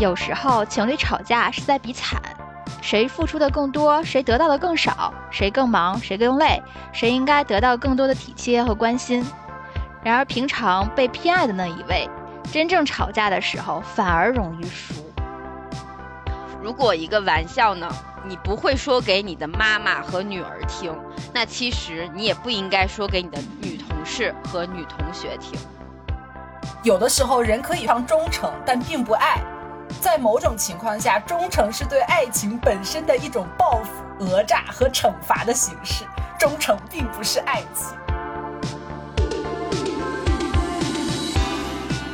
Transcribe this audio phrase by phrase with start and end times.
[0.00, 2.18] 有时候情侣吵架是在比惨，
[2.80, 9.22] 谁付出的更多，谁得到的更少，谁更忙，谁更累，谁应该得到更多的体贴和关心。
[10.02, 12.08] 然而，平常被偏爱的那一位，
[12.50, 14.94] 真正吵架的时候反而容易输。
[16.62, 17.86] 如果一个玩笑呢，
[18.26, 20.98] 你不会说给你的妈妈和女儿听，
[21.34, 25.60] 那其实你也不应该说给你的女同事和女同学听。
[26.82, 29.36] 有的时候，人可以常忠诚，但并不爱。
[30.00, 36.04] 在某种情况下，忠诚是对爱情本身的一种报复、讹诈和惩罚的形式。
[36.38, 37.94] 忠诚并不是爱情。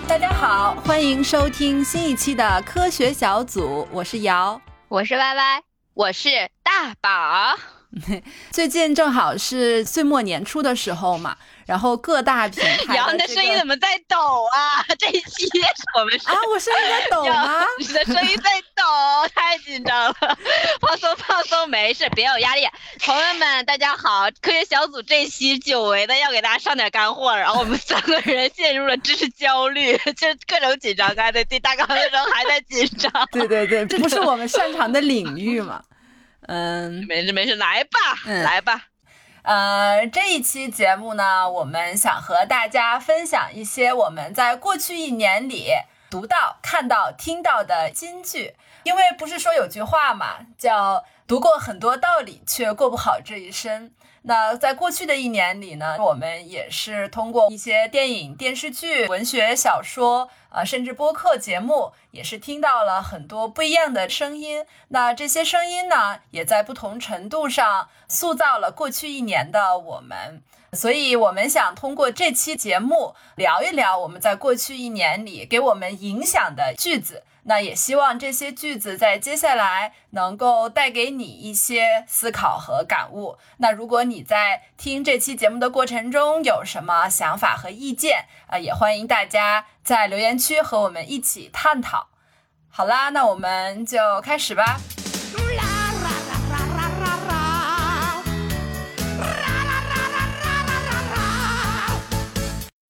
[0.09, 5.63] 大家好，欢迎收听新一期的科学小组，我是瑶，我是歪歪，
[5.95, 6.29] 我是
[6.65, 7.57] 大宝。
[8.51, 11.37] 最近正好是岁末年初的时候嘛。
[11.67, 14.17] 然后各大品牌，瑶，你的声音怎么在抖
[14.53, 14.85] 啊？
[14.99, 15.49] 这一期
[15.99, 17.65] 我们啊，我声音在抖吗？
[17.79, 18.85] 你的声音在抖，
[19.35, 20.15] 太紧张了，
[20.81, 22.63] 放松放松，没事，别有压力。
[23.01, 33.11] 朋友们，大家好，科学小组这期久违的要给大家上点干货，然后我们三个人陷入了知识焦虑， 就各种紧张，刚才对大纲的时候还在紧张。
[33.33, 35.83] 对对对，这不是我们擅长的领域嘛？
[36.47, 38.83] 嗯，没事没事，来吧，来吧。
[39.47, 45.71] 呃，这一期节目呢，我们想和大家分享一些我们在过去一年里
[46.11, 48.55] 读到、看到、听到的金句。
[48.85, 53.91] 因为不是说有句话嘛，叫“读过很多道理，却过不好这一生”。
[54.23, 64.65] 那在过去的一年里呢，我们也是通过一些电影、电视剧、文学小说，呃，甚至播客节目，也是听到了很多不一样的声音。
[64.89, 70.43] 那这些声音呢，也在不同程度上塑造了过去一年的我们。
[70.73, 77.23] 所以，我们想通过这期节目聊一聊我们在过去一年里给我们影响的句子。
[77.49, 83.39] 那也希望这些句子在接下来能够带给你一些思考和感悟。
[83.59, 92.09] 那如果你在听这期节目的过程中有什么想法和意见啊，也欢迎大家在留言区和我们一起探讨。
[92.69, 94.81] 好啦，那我们就开始吧。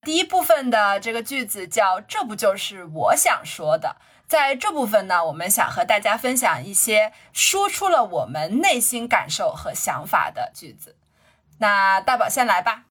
[0.07, 3.97] 第一部分的这个句子叫“这不就是我想说的”。
[4.25, 10.95] 在这部分呢，我们想和大家分享一些说出了我们内心感受和想法的句子。
[11.57, 12.86] 那大宝先来吧。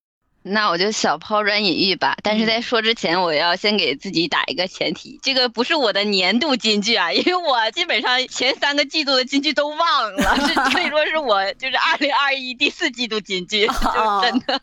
[0.49, 10.37] 那我就小抛砖引玉吧，但是在说之前，我要先给自己打一个前提，这个不是我的年度金句啊，因为我基本上前三个季度的金句都忘了，
[10.71, 14.61] 所以说是我就是二零二一第四季度金句，就真的，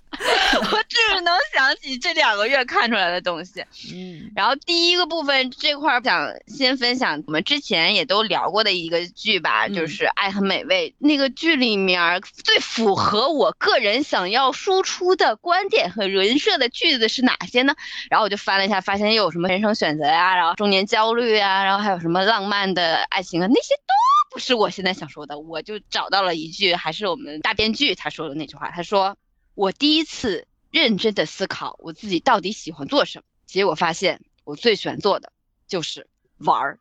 [0.72, 3.62] 我只能想起这两个月看出来的东西。
[3.94, 15.68] 嗯，然后第一个部分这块想先分享我们之前也都聊过的一个剧吧，就是《爱很美味》那个剧里面最符合我个人想要输出的观。
[15.74, 17.76] 点和人设的句子是哪些呢？
[18.10, 23.94] 然后我就翻了一下，发现又有什么人生选择呀，然后中年焦虑啊，然后还有什么浪漫的爱情啊，那些都
[24.32, 25.40] 不是我现在想说的。
[25.40, 29.18] 我就找到了一句，还是我们大编剧他说的那句话，他说
[29.56, 35.32] ：“我第一次认真的思考我自己到底喜欢做什么，结果发现我最喜欢做的
[35.68, 36.08] 就是
[36.38, 36.80] 玩儿。”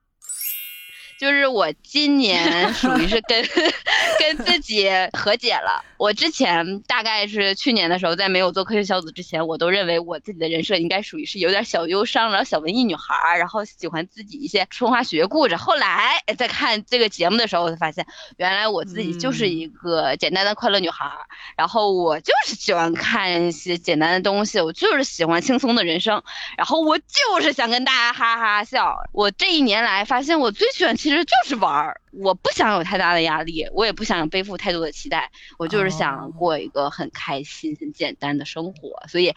[1.22, 2.42] 就是我今年
[2.74, 3.48] 属于是跟
[4.18, 5.80] 跟自己和解了。
[5.96, 15.54] 我之前大概是去年的时候，在没有做科学小组之前，我都认为我自己的人设应该属于是有点小忧伤，然后小文艺女孩，然后喜欢自己一些春花雪月故事。
[15.54, 18.04] 后来在看这个节目的时候，我才发现，
[18.38, 21.08] 原来我自己就是一个简单的快乐女孩。
[21.56, 26.20] 然后我就是喜欢看一些简单的东西，我就是喜欢轻松的人生，
[26.56, 28.96] 然后我就是想跟大家哈哈笑。
[29.12, 32.00] 我这一年来发现，我最喜欢其实就是玩儿。
[32.12, 39.02] 我不想有太大的压力，我也不想背负太多的期待，我就是想过一个很开心、很简单的生活。
[39.08, 39.32] 所以，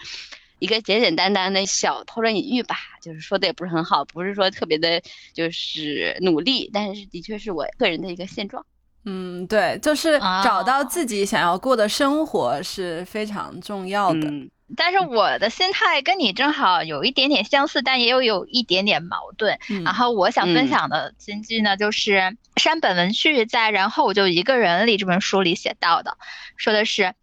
[0.59, 5.02] 一个简简单单的小抛砖引玉吧，就是说的也不是很好，不是说特别的，
[5.34, 8.66] 就是努力，但是的确是我个人的一个现状。
[9.05, 14.32] 嗯，对，就是找到自己想要过的生活是非常重要的。
[14.76, 19.59] 但是我的心态跟你正好有一点点相似，但也有有一点点矛盾。
[19.84, 26.17] 然后我想分享的金句呢，就是山本文绪在《然后我就一个人》里这本书里写到的，
[26.58, 27.14] 说的是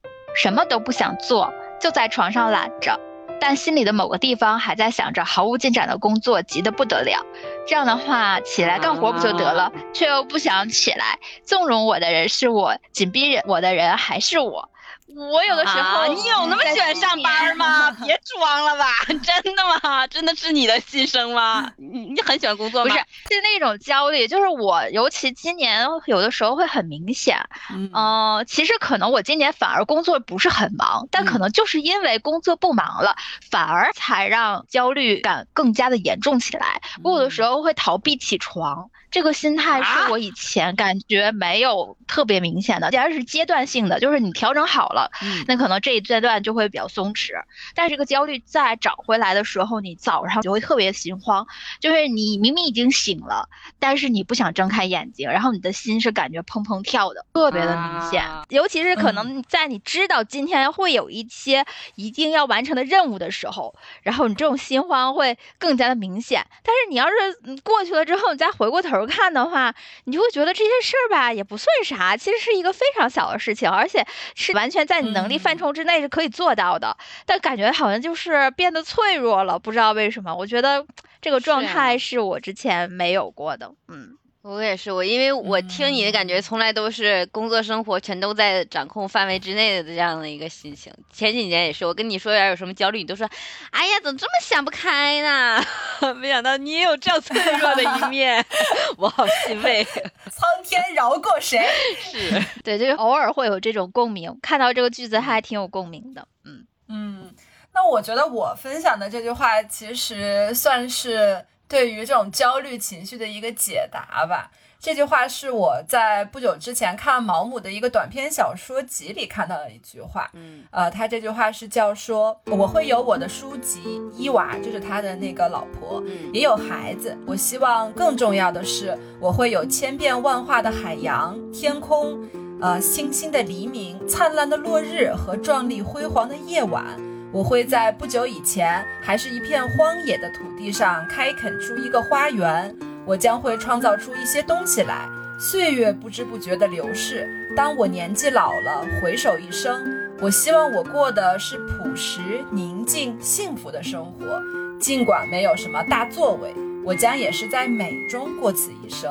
[0.40, 3.00] 什么都不想做，就在床上懒着，
[3.40, 7.26] 但心里的某个地方还在想着毫无进展的工作，急得不得了。
[7.66, 9.72] 这样的话，起来干活不就得了？
[9.92, 14.70] 却又不想起来，纵容我的人是我，紧逼我的人还是我。
[15.14, 17.90] 我有的时候，你有那么喜欢上班吗？
[18.04, 20.06] 别装了吧，真的吗？
[20.08, 21.70] 真的是你的心声吗？
[21.76, 22.90] 你你很喜欢工作吗？
[22.90, 23.04] 不是，
[23.34, 27.38] 是那种焦虑，就是我尤其今年有的时候会很明显。
[27.70, 33.16] 嗯，其实可能我今年反而工作不是很忙，但可能就是因为工作不忙了，
[33.50, 36.80] 反而才让焦虑感更加的严重起来。
[37.02, 38.90] 我有的时候会逃避起床。
[39.12, 45.10] 这个心态是我以前感觉没有特别明显的，既然是阶段性的，就是你调整好了，
[45.46, 47.32] 那可能这一阶段就会比较松弛。
[47.74, 51.46] 但是这个焦虑再找回来的时候，你早上就会特别心慌，
[51.78, 58.24] 就是你明明已经醒了，但是你不想睁开眼睛，然后你的心是感觉砰砰跳的，特别的明显。
[58.48, 61.66] 尤其是可能在你知道今天会有一些
[61.96, 66.46] 一定要完成的任务的时候，然后你这种心慌会更加的明显。
[66.62, 69.01] 但是你要是过去了之后，你再回过头。
[69.06, 76.96] 看的话，你就会觉得这些事儿吧也不算啥，其实是一个非常小的事情，而且是完全在你能力范畴之内是可以做到的。
[77.26, 80.34] 但感觉好像就是变得脆弱了，不知道为什么。
[80.34, 80.86] 我觉得
[81.20, 84.16] 这个状态是我之前没有过的，嗯。
[84.42, 90.92] 我也是，我因为我听你的感觉，从来都是工作生活全都在掌控范围之内的这样的一个心情。
[91.12, 93.24] 前几年也是，我跟你说点有什么焦虑，你都说，
[93.70, 95.64] 哎呀，怎么这么想不开呢？
[96.18, 98.44] 没想到你也有这样脆弱的一面，
[98.98, 99.84] 我好欣慰。
[100.28, 101.60] 苍天饶过谁？
[102.00, 106.26] 是对，就是偶尔会有这种共鸣，看到这个句子还挺有共鸣的。
[106.44, 107.32] 嗯嗯，
[107.72, 111.46] 那我觉得我分享的这句话其实算是。
[111.72, 120.30] 对于这种焦虑情绪的一个解答吧，这句话是我在不久之前看毛姆的一个短篇小说集里看到的一句话。
[120.34, 126.04] 嗯，呃，他这句话是叫说，我会有我的书籍伊娃，就是他的那个老婆，
[126.34, 127.16] 也有孩子。
[127.26, 132.20] 我希望更重要的是，我会有千变万化的海洋、天空，
[132.60, 136.84] 呃，星星的黎明、灿烂的落日和壮丽辉煌的夜晚。
[137.32, 142.76] 我会在不久以前还是一片荒野的土地上开垦出一个花园，
[143.06, 145.08] 我将会创造出一些东西来。
[145.40, 147.26] 岁月不知不觉地流逝，
[147.56, 149.82] 当我年纪老了，回首一生，
[150.20, 154.40] 我希望我过的是朴实、宁静、幸福的生活。
[154.78, 156.54] 尽管没有什么大作为，
[156.84, 159.10] 我将也是在美中过此一生。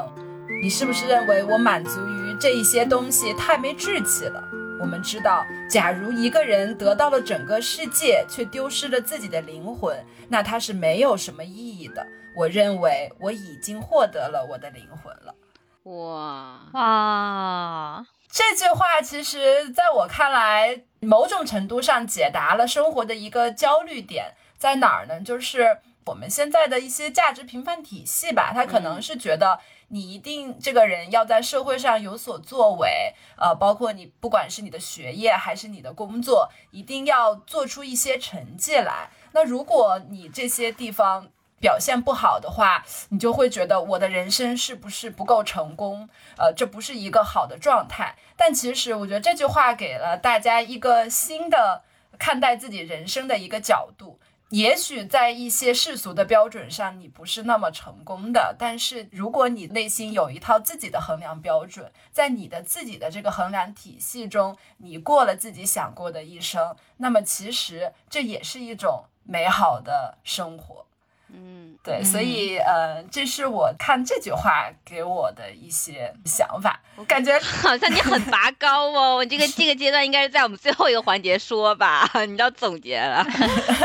[0.62, 4.44] 你是不是认为我满足于这一些东西太没志气了？
[4.82, 9.96] 我们知道，假如一个人得到了整个世界，却丢失了自己的灵魂，
[10.28, 12.06] 那他是没有什么意义的。
[12.36, 15.36] 我认为我已经获得了我的灵魂了。
[15.84, 18.06] 哇啊！
[18.32, 25.22] 这句话其实在我看来，某种程度上解答了生活的一个焦虑点在哪儿呢？
[25.22, 29.60] 就是我们现在的一些价值评判体系吧，它可能是觉得。
[29.94, 39.10] 你一定这个人要在社会上有所作为，呃，包括你不管是你的学业还是你的工作，一定要做出一些成绩来。
[39.34, 41.28] 那如果你这些地方
[41.60, 46.08] 表现不好的话，你就会觉得我的人生是不是不够成功？
[46.38, 48.16] 呃，这不是一个好的状态。
[48.38, 51.84] 但其实我觉得这句话给了大家一个新的
[52.18, 54.20] 看待自己人生的一个角度。
[54.52, 58.54] 也许在一些世俗的标准上，你不是那么成功的。
[58.60, 70.86] 但是，如果你内心有一套自己的衡量标准，在你的自己的这个衡量体系中，你过了自己想过的一生，那么其实这也是一种美好的生活。
[71.34, 76.80] 嗯，对，所以呃，这是我看这句话给我的一些想法。
[76.96, 79.26] 我感觉 好像你很拔高哦。
[79.26, 83.26] 这个这个阶段应该是在我们最后一个环节说吧， 你要总结了。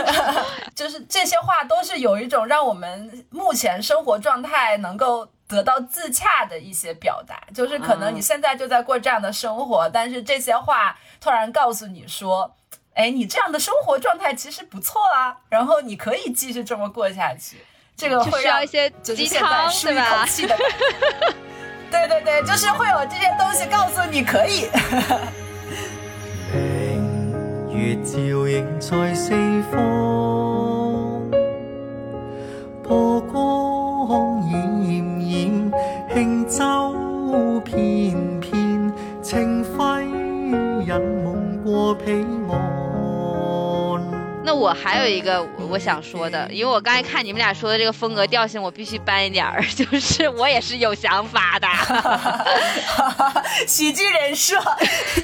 [0.75, 7.41] 就是这些话都是有一种让我们目前生活状态能够得到自洽的一些表达。
[7.55, 12.55] 就是可能你现在就在过这样的生活，但是这些话突然告诉你说。
[12.97, 17.59] 哎，你这样的生活状态其实不错啊，然后你可以继续这么过下去。
[17.95, 20.27] 这个会需要一些鸡汤，对吧？
[21.91, 24.69] 对对对，就是会有这些东西告诉你可以。
[27.69, 29.31] 明月照映在四
[29.71, 29.79] 方，
[44.57, 51.69] 我还有一个我想说的，因为我刚才看你们俩说的这个风格调性，我必须搬一点儿， 就是我也是有想法的。
[53.67, 54.57] 喜剧人设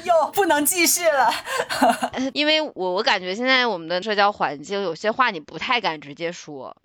[0.03, 1.33] 又不能继续了，
[2.33, 6.75] 因为我我感觉现在我们的社交环境有些话你不太敢直接说，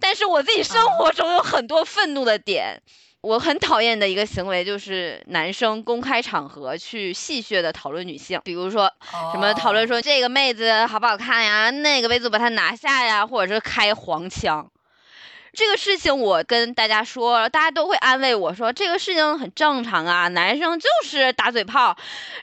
[0.00, 2.80] 但是我自己生活中有很多愤怒的点。
[3.22, 8.92] 我很讨厌的一个行为就是男生公开场合去戏谑的讨论女性，比如说
[9.32, 14.68] 什么讨论说这个妹子好不好看呀，那个妹子把她拿下呀，或者是开黄腔。
[15.54, 21.94] 这个事情我跟大家说，大家都会安慰我说这个事情很正常啊，男生就是打嘴炮，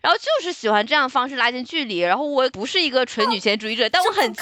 [0.02, 2.00] 然后就是喜欢这样方式拉近距离。
[2.00, 4.42] 然后我不是一个纯女权主义者，但我很气，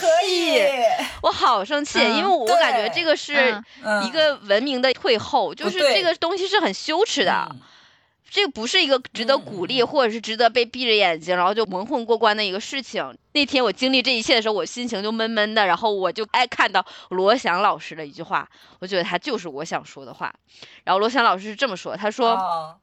[1.22, 3.34] 我好生气，因为我感觉这个是
[4.06, 7.50] 一个文明的退后，就是这个东西是很羞耻的。
[8.30, 13.18] 这个不是一个值得鼓励，或者是值得被闭着眼睛然后就蒙混过关的一个事情。
[13.34, 20.34] 那天我经历这一切的时候，我心情就闷闷的，然后我就爱看到罗翔老师的一句话，我觉得他就是我想说的话。
[20.84, 22.80] 然后罗翔老师是这么说，他说：“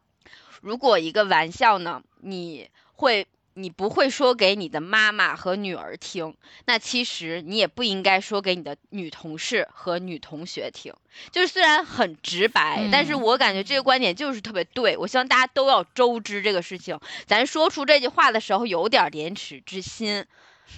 [0.62, 6.34] 如果一个玩笑呢，你会。”你不会说给你的妈妈和女儿听，
[6.66, 10.92] 那其实你也不应该说给你的女同事和女同学听。
[11.30, 14.96] 就是虽然很直白，但是我感觉这个观点就是特别对。
[14.96, 16.98] 我希望大家都要周知这个事情。
[17.26, 20.26] 咱说出这句话的时候，有点廉耻之心。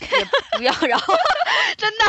[0.01, 0.25] 也
[0.59, 1.15] 不要，然后
[1.79, 2.05] 真的，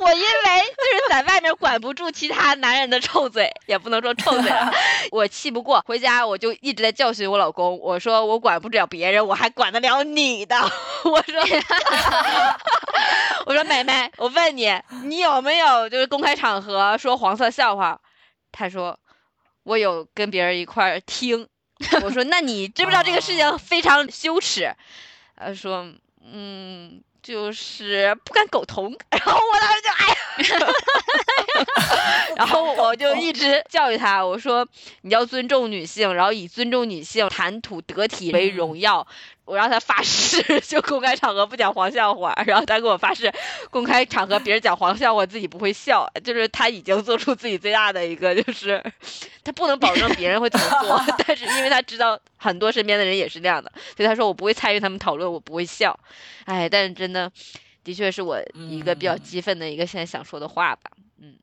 [0.00, 4.52] 我因为就是在外面管不住其他男人的臭嘴，也不能说臭嘴，
[5.12, 10.56] 我气不过，回家我就一直在教训我老公，我说我管不了别人，我还管得了你的，
[11.04, 11.40] 我说，
[13.46, 14.72] 我说妹妹，我问你，
[15.04, 18.00] 你有没有就是公开场合说黄色笑话？
[18.50, 18.98] 他说
[19.62, 21.46] 我有跟别人一块儿听，
[22.02, 24.74] 我说那你知不知道这个事情非常羞耻？
[25.36, 25.86] 他说
[26.24, 27.00] 嗯。
[27.28, 30.72] 就是不敢苟同，然后我当时就哎呀，
[32.38, 34.66] 然后我就一直教育他，我说
[35.02, 39.06] 你要尊重女性，然后以尊重女性、谈吐得体为荣耀。
[39.48, 42.34] 我让他发誓， 就公开场合不讲黄笑话。
[42.46, 43.32] 然后他给我发誓，
[43.70, 46.06] 公开场合别人讲黄笑话，自己不会笑。
[46.22, 48.82] 就是他已经做出自己最大的一个，就是
[49.42, 55.98] 他不能保证别人会怎么做， 但是因为他知道很多身边的人也是那样的，所以他说我不会参与他们讨论，我不会笑。
[56.44, 57.32] 哎，但是真的，
[57.82, 60.90] 的确是我一个比较激愤的一个现在想说的话吧。
[61.22, 61.38] 嗯，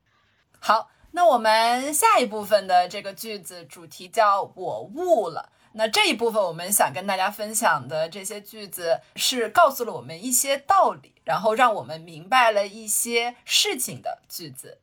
[0.59, 5.49] 好，那我们下一部分的这个句子主题叫我悟了。
[5.77, 14.79] 那这一部分我们想跟大家分享的这些句子，是告诉了我们一些道理，然后让我们明白了一些事情的句子。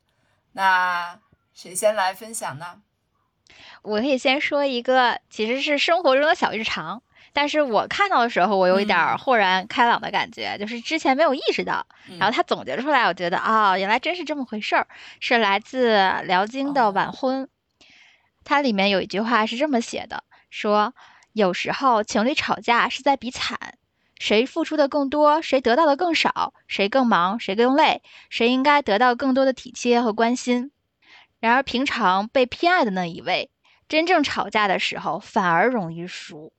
[0.51, 1.19] 那
[1.51, 2.81] 谁先来分享呢？
[3.81, 7.01] 我可以先说一个，其实是生活中的小日常，
[7.33, 11.87] 但是我看到的时候，我有一点豁然开朗的感觉，就是之前没有意识到，
[12.19, 14.87] 然后他总结出来，我觉得啊，原来真是这么回事儿，
[15.19, 17.49] 是来自辽金的晚婚，
[18.43, 20.23] 它里面有一句话是这么写的。
[20.53, 20.93] 说，
[21.31, 23.79] 有时候情侣吵架是在比惨，
[24.19, 30.71] 谁付出的更多，谁得到的更少，谁更忙，谁更累，谁应该得到更多的体贴和关心。
[31.39, 33.49] 然而，平常被偏爱的那一位，
[33.89, 36.53] 真正吵架的时候反而容易输。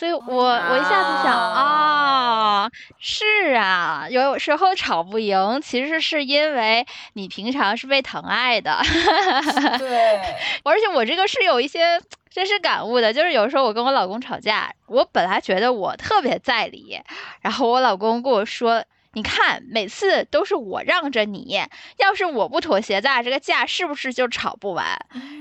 [0.00, 8.80] 所以，我我一下子想啊，是啊，有时候吵不赢，其实是因为你平常是被疼爱的。
[9.76, 10.18] 对，
[10.64, 16.98] 而且我这个是有一些真实感悟的，就是有时候我跟我老公吵架，我本来觉得我特别在理，
[17.42, 18.82] 然后我老公跟我说。
[19.12, 21.60] 你看，每次都是我让着你，
[21.96, 24.86] 要是我不妥协，咱俩这个架是不是就吵不完？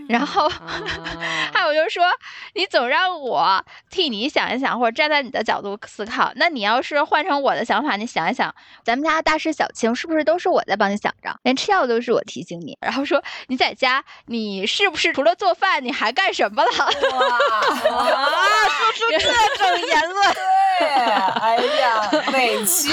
[0.09, 0.49] 然后
[1.53, 2.03] 还有就是说，
[2.55, 6.31] 你总让我替你想一想，或者站在你的角度思考。
[6.35, 11.39] 那你要是换成我的想法，你想一想，咱们家大事小情是不是都是我在帮你想着？
[11.43, 12.75] 连吃药都是我提醒你。
[12.81, 16.69] 然后说你在家，你是不是除了做饭，你还干什么了？
[16.71, 17.29] 哇，
[18.93, 20.33] 说出这种言论，
[20.79, 22.89] 对，哎呀，委屈。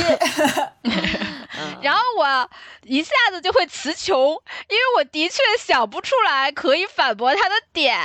[1.81, 2.51] 然后我
[2.83, 4.17] 一下子就会词穷，
[4.69, 7.99] 因为我的确想不出来可以反驳他的点，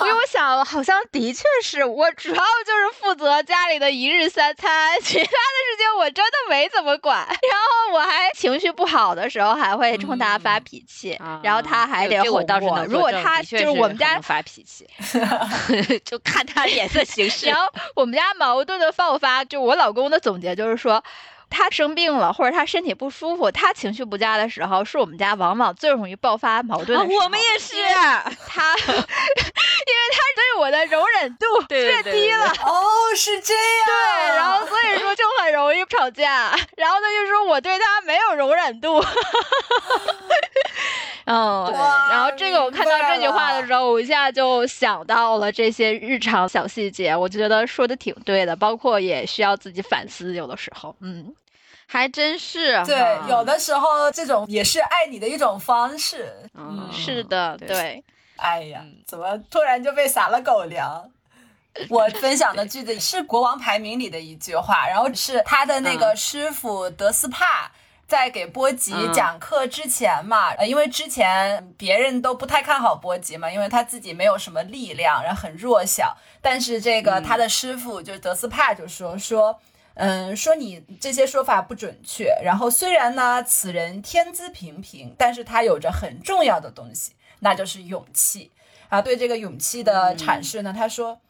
[0.00, 7.18] 因 为我想好像的确是我主要就是负责家里的一日三餐，其他的事情我真的没怎么管。
[7.26, 12.84] 然后我还情绪不好的时候还会冲他发脾气，然后他还得哄我。
[12.86, 14.86] 如果他就是我们家发脾气，
[16.04, 17.46] 就看他脸色行事。
[17.46, 21.02] 然后我们家矛盾的爆发，就我老公的总结就是说。
[21.54, 26.98] 他生病了，或者他身体不舒服，他情绪不佳的时候，是我们家往往最容易爆发矛盾。
[26.98, 27.76] 我们也是，
[28.48, 29.04] 他， 因为
[30.12, 32.46] 他对我的容忍度越低了。
[32.64, 32.84] 哦，
[33.16, 33.86] 是这样。
[33.86, 36.50] 对，然后所以说就很容易吵架。
[36.76, 39.02] 然后他就说我对他没有容忍度。
[41.26, 41.72] 嗯，
[42.10, 51.34] 然后这个我看到这句话的时候，我一下就想到了这些日常小细节，我就觉得说的挺对的，包括也需要自己反思，有的时候，嗯。
[51.94, 56.34] 还真是，对，有的时候这种也是爱你的一种方式。
[56.54, 58.02] 嗯，是的，对。
[58.36, 61.08] 哎呀，怎么突然就被撒了狗粮？
[61.88, 67.70] 我分享的句子是《国王排名》里的一句话，然后是他的那个师傅德斯帕
[68.08, 76.16] 在给波吉讲课之前嘛，呃，因为之前别人都不太看好波吉嘛，因为他自己没有什么力量，然后很弱小。
[76.42, 79.58] 但是这个他的师傅就是德斯帕就说说，
[79.94, 82.36] 嗯，说你这些说法不准确。
[82.42, 88.50] 然后虽然呢，此人天资平平，但是他有着很重要的东西，那就是勇气
[88.88, 89.02] 啊。
[89.02, 91.20] 对这个勇气的阐释呢，他说。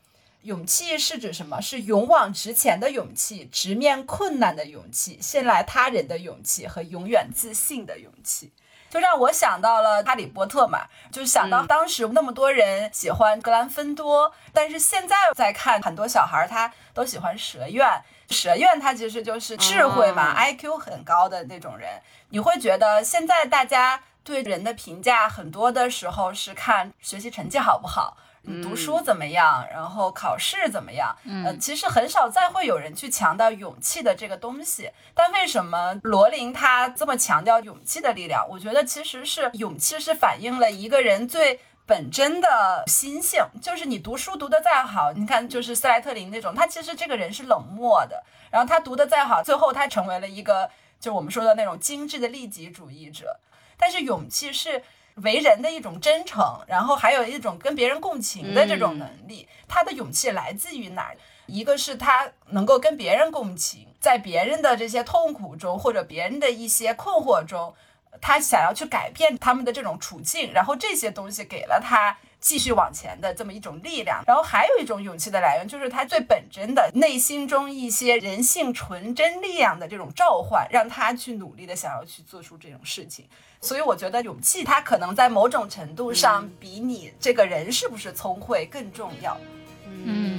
[0.45, 1.59] 勇气是指什么？
[1.63, 8.53] 是勇往直前的勇气，直面困难的勇气，信赖他人的勇气和永远自信的勇气，
[8.91, 17.89] 就让我想到了《哈利波特》嘛，就想到当时那么多人喜欢格兰芬多，但是现在再看很多小孩他都喜欢蛇院，
[18.35, 21.89] 蛇院他其实就是智慧嘛，IQ 很高的那种人。
[22.31, 28.17] 你会觉得现在大家对人的评价很多的时候是看学习成绩好不好？
[28.47, 29.67] 你读书怎么样？
[29.73, 31.17] 然后考试怎么样？
[31.25, 34.91] 嗯，其实很少再会有人去强调勇气的这个东西。
[35.15, 38.47] 但为什么罗琳他这么强调勇气的力量？
[38.47, 43.43] 我觉得其实是勇气是反映了一个人最本真的心性。
[43.63, 48.23] 就是你读书读得再好，你看就是斯莱特林那种，他其实这个人是冷漠的。
[48.51, 53.41] 然后他读得再好，最后他成为了一个就我们说的那种精致的利己主义者。
[53.77, 54.83] 但是勇气是。
[55.23, 59.47] 为人的一种真诚，然后还有一种跟别人共情的这种能力。
[59.69, 61.13] 他的勇气来自于哪？
[61.47, 67.73] 一个是他能够跟别人共情，在别人的这些痛苦中或者别人的一些困惑中，
[68.21, 74.23] 他想要去改变他们的这种处境，然后这些东西给了他继续往前的这么一种力量。
[74.27, 83.27] 然后还有一种勇气的来源，就是他最本真的内心中一些人性纯真力量的这种召唤，让他去努力的想要去做出这种事情。
[83.61, 89.39] 所以我觉得勇气，它可能在某种程度上比你这个人是不是聪慧更重要。
[89.87, 90.34] 嗯，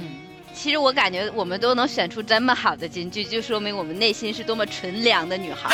[0.66, 5.70] 其实我感觉我们都能选出这么好的金句， 就说明我们内心是多么纯良的女孩。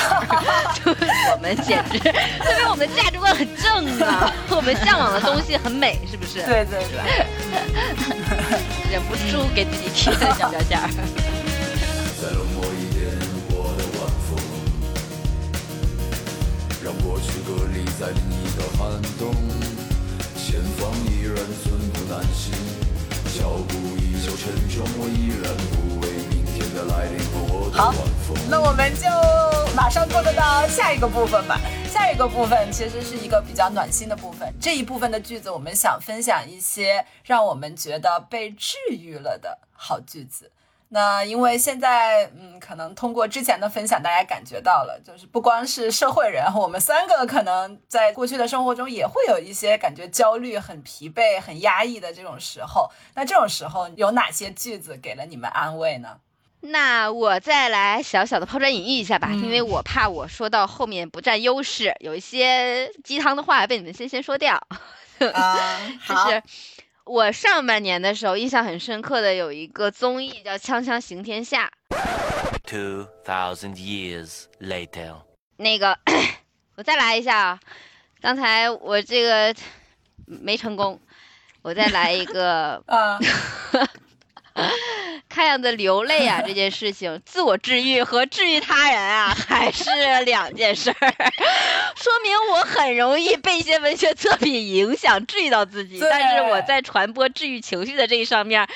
[1.33, 1.97] 我们简直，
[2.45, 6.43] 说明我们的价值观很正啊，我们向往的东西很美，是不是？
[6.43, 7.27] 对对对，
[8.93, 10.79] 忍不住给自己贴个小标签。
[12.21, 13.09] 再冷漠一点，
[13.49, 14.37] 我的晚风
[16.85, 19.33] 让过去隔离在另一个寒冬，
[20.37, 22.53] 前方依然寸步难行，
[23.39, 27.95] 脚步依旧沉重，我依然不为明天的来临和我的好，
[28.51, 29.09] 那我们就
[29.75, 31.59] 马上过渡到下一个部分吧。
[31.91, 40.51] 下一个部分其实是一个比较暖心的部分，这一部分的句子我们想分享一些让我们觉得被治愈了的好句子。
[40.95, 52.91] 那因为现在，嗯，可能通过之前的分享，大家感觉到了，就是不光是社会人，我们三个可能在过去的生活中也会有一些感觉焦虑、很疲惫、很压抑的这种时候。
[53.15, 56.19] 那这种时候有哪些句子给了你们安慰呢？
[56.61, 64.61] 那我再来小小的抛砖引玉一下吧，因为我怕我说到后面不占优势，有一些鸡汤的话被你们先先说掉。
[65.33, 66.29] 啊， 好。
[67.05, 71.71] 我上半年的时候印象很深刻的有一个综艺叫《锵锵行天下》。
[72.65, 75.17] Two thousand years later，
[75.57, 75.99] 那个
[76.77, 77.61] 我再来一下啊，
[78.21, 79.55] 刚才我这个
[80.25, 81.01] 没成功，
[81.63, 83.19] 我再来一个啊。
[85.33, 89.85] 看样子流泪啊 这件事情，自我治愈和治愈他人啊 还是
[90.25, 91.15] 两件事儿，
[91.97, 95.99] 说明我很容易被一些文学作品影响，治愈到自己。
[96.01, 98.69] 但是我在传播治愈情绪的这一上面。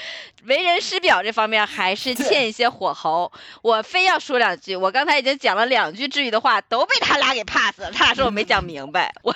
[0.45, 4.77] 为人师表这方面还是欠一些火候，我非要说两句。
[4.77, 7.91] 我刚才已经讲了两句治愈的话，都被他俩给 pass 了。
[7.91, 9.35] 他俩说我没讲明白，我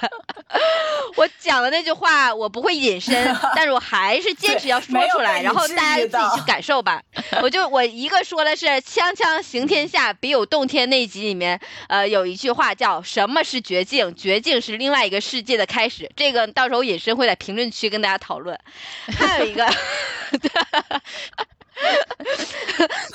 [1.17, 7.03] 我讲的那句话我不会隐身，但是我还是坚持要说出来，然后大家自己去感受吧。
[7.43, 14.15] 我就我一个说的是《锵锵行天下》别有洞天那一集里面，呃，有一句话叫什么是绝境？
[14.15, 16.09] 绝境是另外一个世界的开始。
[16.15, 18.59] 这个到时候隐身会在评论区跟大家讨论。
[19.19, 19.69] 还有一个。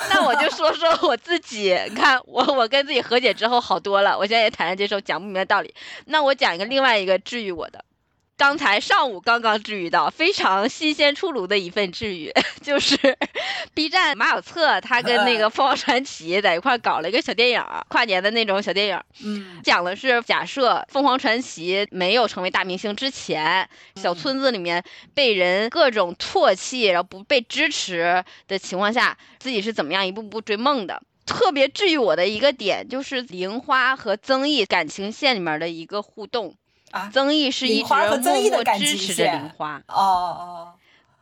[0.09, 5.73] 那我就说说我自己，你看我我跟自己和解之后好多了，我现在也坦然接受讲不明白道理。
[6.05, 7.85] 那我讲一个另外一个治愈我的。
[8.37, 12.29] 刚才上午刚刚治愈到非常新鲜出炉的一份治愈，
[12.61, 12.97] 就是
[13.73, 19.01] B 站马小策他跟那个凤凰传奇在一块搞了一个小电影，跨年的那种小电影。
[19.23, 31.01] 嗯，讲的是假设凤凰传奇没有成为大明星之前，小村子里面被人各种唾弃，然后不被支持的情况下，自己是怎么样一步步追梦的。
[31.25, 36.53] 特别治愈我的一个点就是玲花和曾毅感情线里面的一个互动。
[36.95, 39.81] 啊，曾毅是一直默默支持着玲花。
[39.89, 40.73] 哦哦，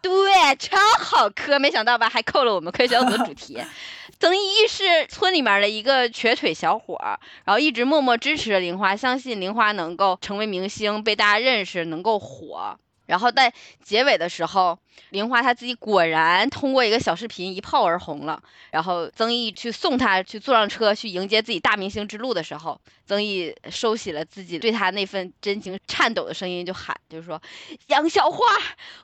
[0.04, 0.12] 对，
[0.58, 2.08] 超好磕，没想到吧？
[2.08, 3.60] 还扣了我们科学小组的主题。
[4.20, 12.78] 曾毅是村里面的一个瘸腿小伙儿，然后一直默默支持着玲花，相信玲花能够成为明星，被大家认识，能够火。
[13.06, 14.78] 然后在结尾的时候，
[15.10, 18.42] 玲花她自己果然通过一个小视频一炮而红了。
[18.72, 27.42] 然后曾毅去送她去坐上车去迎接自己大明星之路的时候，曾毅收起了自己对她那份真情，颤抖的声音就喊，就是说
[27.88, 28.38] ：“杨小花，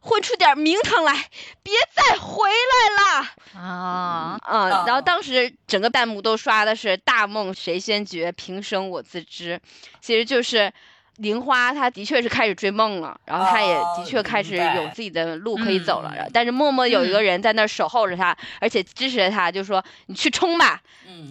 [0.02, 1.14] 混出点名堂来，
[1.62, 3.30] 别再回来了。”
[3.62, 4.86] 啊啊！
[4.88, 9.60] 然后当时整个弹幕都刷的是“大梦谁先觉，平生我自知”，
[10.00, 10.72] 其实就是。
[11.20, 16.14] 玲花，她的确是开始追梦了，然后她也的确开始有自己的路可以走了。
[16.34, 20.82] 但是默默有一个人在那守候着她，而且支持着她，就说：“你去冲吧，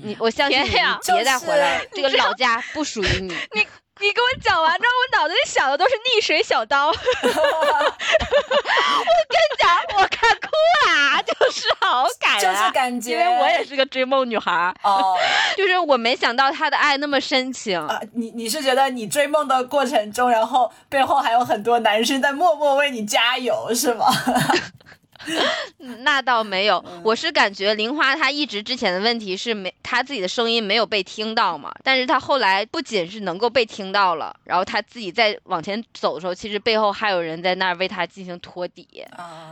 [0.02, 3.28] 你我相信你，别再回来了，这个老家不属于你。
[3.54, 3.66] ”你。
[4.00, 6.88] 你给我讲完之后，我脑子里想的都是溺水小刀。
[6.90, 7.02] 我跟
[9.38, 10.48] 你讲，我看哭
[10.86, 15.16] 了，就是好感就是感觉，因为我也是个追梦女孩哦，
[15.56, 18.00] 就是我没想到他的爱那么深情啊。
[18.14, 24.06] 你你是觉得你追梦的过程中，然后背后还有很多男生在默默为你加油，是吗？
[26.02, 39.04] 那倒没有，我是感觉玲花她一直之前的问题是没她自己的声音没有被听到嘛，但是她后来不仅是能够被听到了，然后她自己在往前走的时候，其实背后还有人在那儿为她进行托底，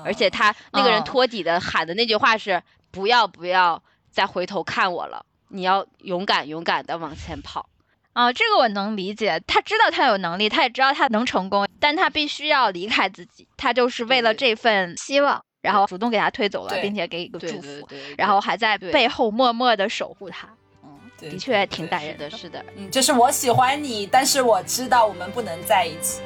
[0.05, 7.69] 而且她那个人托底的喊的那句话是不要不要再回头看我了，你要勇敢勇敢的往前跑，
[8.13, 15.43] 啊，这个我能理解，他知道他有能力，他也知道他能成功，但他必须要离开自己，他就是为了这份希望。
[15.67, 20.47] 然后主动给他推走了，并且给一个祝福，然后还在背后默默的守护他。
[20.85, 20.89] 嗯，
[21.29, 22.31] 的确挺感人的。
[22.31, 26.23] 是的，嗯，就是我喜欢你，但是我知道我们不能在一起。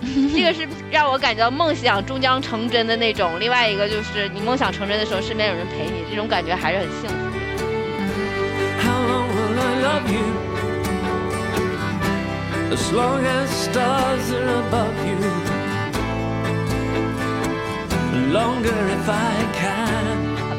[0.34, 3.38] 这个是让我感觉到梦想终将成真的那种。
[3.38, 7.30] 另外一个就是你梦想成真的时候，身边有人陪你，这种感觉还是很幸福。
[12.92, 15.49] longer if I can。
[18.10, 18.16] 好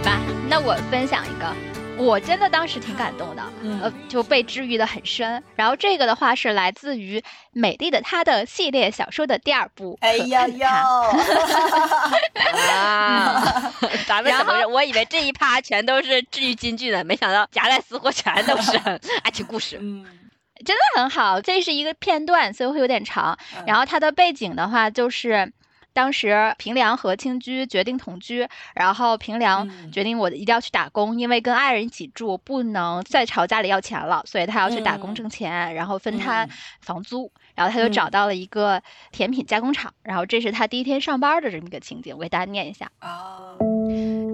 [0.06, 1.54] 吧，那我分享一个，
[1.98, 3.44] 我真的当时挺感动的，
[3.82, 5.44] 呃，就被治愈的很深。
[5.58, 9.98] 然后这个的话是来自于美丽的她的系列小说的第二部。
[10.00, 10.86] 哎呀呀！
[12.74, 13.74] 啊，
[14.08, 14.66] 咱们怎么？
[14.68, 18.78] 我以为这一趴全都是治愈金句的，没想到夹带私货全都是
[19.24, 19.78] 爱情故事。
[19.82, 20.06] 嗯，
[20.66, 21.42] 真的很好。
[21.42, 23.38] 这是一个片段，所以会有点长。
[23.68, 25.52] 然后它的背景的话就是。
[25.94, 36.50] 当时平良和青居决定同居，然后平良决定我一定要去打工，因为跟爱人一起住不能再朝家里要钱了，所以他要去打工挣钱，然后分摊
[36.82, 37.32] 房租。
[37.54, 42.90] 然后他就找到了一个甜品加工厂，然后这是他第一天上班的这么一个情景，我给大家念一下。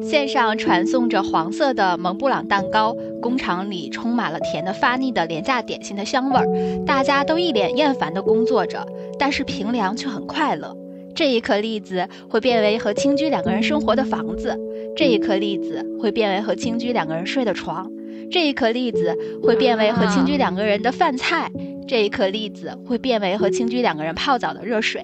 [0.08, 6.46] 线上传送着黄色的蒙布朗蛋糕，工厂里充满了甜的发腻的廉价点心的香味儿，
[6.86, 10.78] 大家都一脸厌烦的工作着，但是平良却很快乐。
[11.18, 14.56] 这一颗栗子会变为和青居两个人生活的房子，
[14.96, 17.90] 这一颗栗子会变为和青居两个人睡的床，
[18.30, 21.50] 这一颗栗子会变为和青居两个人的饭菜，
[21.88, 25.04] 这一颗栗子会变为和青居两个人泡澡的热水。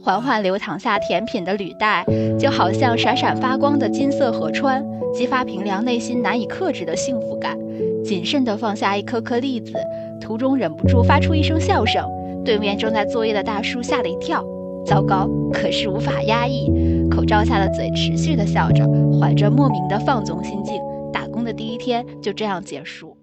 [0.00, 2.06] 缓缓流淌下甜品的履带，
[2.40, 7.58] 就好像闪闪发光的金色河川，激发平凉内心难以克制的幸福感。
[8.02, 9.74] 谨慎地放下一颗颗栗子，
[10.18, 12.02] 途中忍不住发出一声笑声。
[12.42, 14.42] 对面正在作业的大叔吓了一跳。
[14.84, 16.68] 糟糕，可是无法压抑，
[17.10, 18.84] 口罩下的嘴持续的笑着，
[19.18, 20.80] 怀着莫名的放纵心境。
[21.12, 23.16] 打工的第一天就这样结束。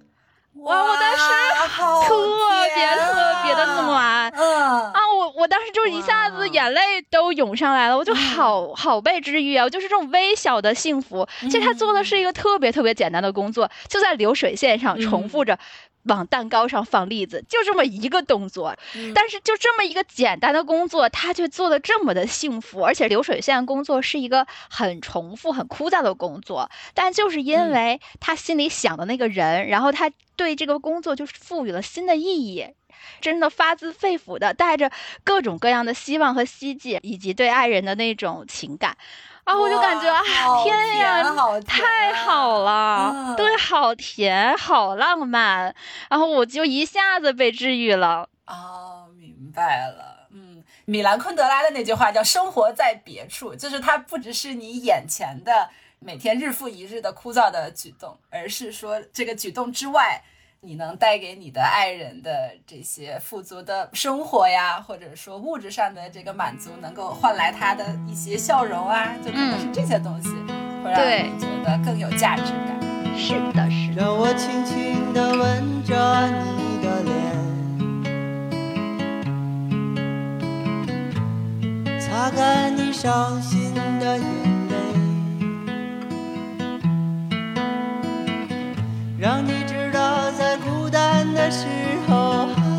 [0.64, 1.24] 哇，我当时
[2.08, 2.16] 特
[2.76, 11.28] 别特别的暖，嗯啊，我我当时就一下子眼泪都涌上来了，我就好好被治愈啊，我就是这种微小的幸福。
[11.42, 15.58] 其实他做的是一个特别特别简单的工作，就在流水线上重复着。
[16.04, 18.76] 往蛋糕上放栗子，就这么一个动作，
[19.14, 22.82] 但是就这么一个简单的工作，他却做的这么的幸福。
[22.82, 32.66] 而且流水线工作是一个很重复、很枯燥的工作，但就是因为他心里想的那个人，然后他对这个工作就是赋予了新的意义，
[33.20, 34.90] 真的发自肺腑的带着
[35.24, 38.98] 各种各样的希望和希冀，以及对爱人的那种情感。
[39.50, 40.22] 啊，我就感觉啊，
[40.64, 41.24] 天呀，
[41.66, 45.76] 太好了，对，好甜，好浪漫，
[46.08, 48.30] 然后我就一下子被治愈了。
[48.46, 60.22] 哦，明白了，嗯，米兰昆德拉的那句话叫“生活在别处”，就是它不只是你眼前的每天日复一日的枯燥的举动，而是说这个举动之外，
[60.62, 70.28] 你能带给你的爱人的这些富足的生活呀，或者说物质上的这个满足，能够换来他的一些笑容啊，就可能是这些东西，
[70.84, 72.78] 会让你觉得更有价值感。
[73.18, 74.04] 是的，是的。
[74.04, 77.16] 让我轻轻地吻着你的脸，
[82.02, 84.26] 擦干你伤心的眼
[84.68, 84.76] 泪，
[89.18, 89.59] 让你
[91.52, 91.66] 时
[92.08, 92.70] 候还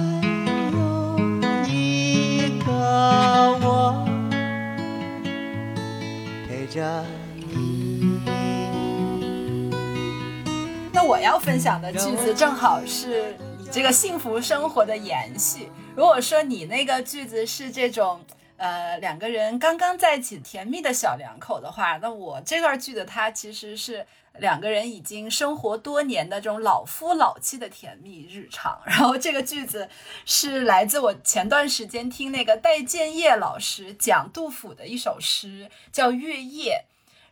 [10.92, 15.68] 那我要分享的句子正好是你这个幸福生活的延续。
[15.96, 18.20] 如果说你那个句子是这种，
[18.60, 28.78] 呃，两个人刚刚在一起甜蜜的小两口的话，那我这段句子它其实是两个人已经生活多年的这种老夫老妻的甜蜜日常。
[28.84, 29.88] 然后这个句子
[30.26, 36.84] 是来自我前段时间听那个戴建业老师讲杜甫的一首诗，叫《月夜》。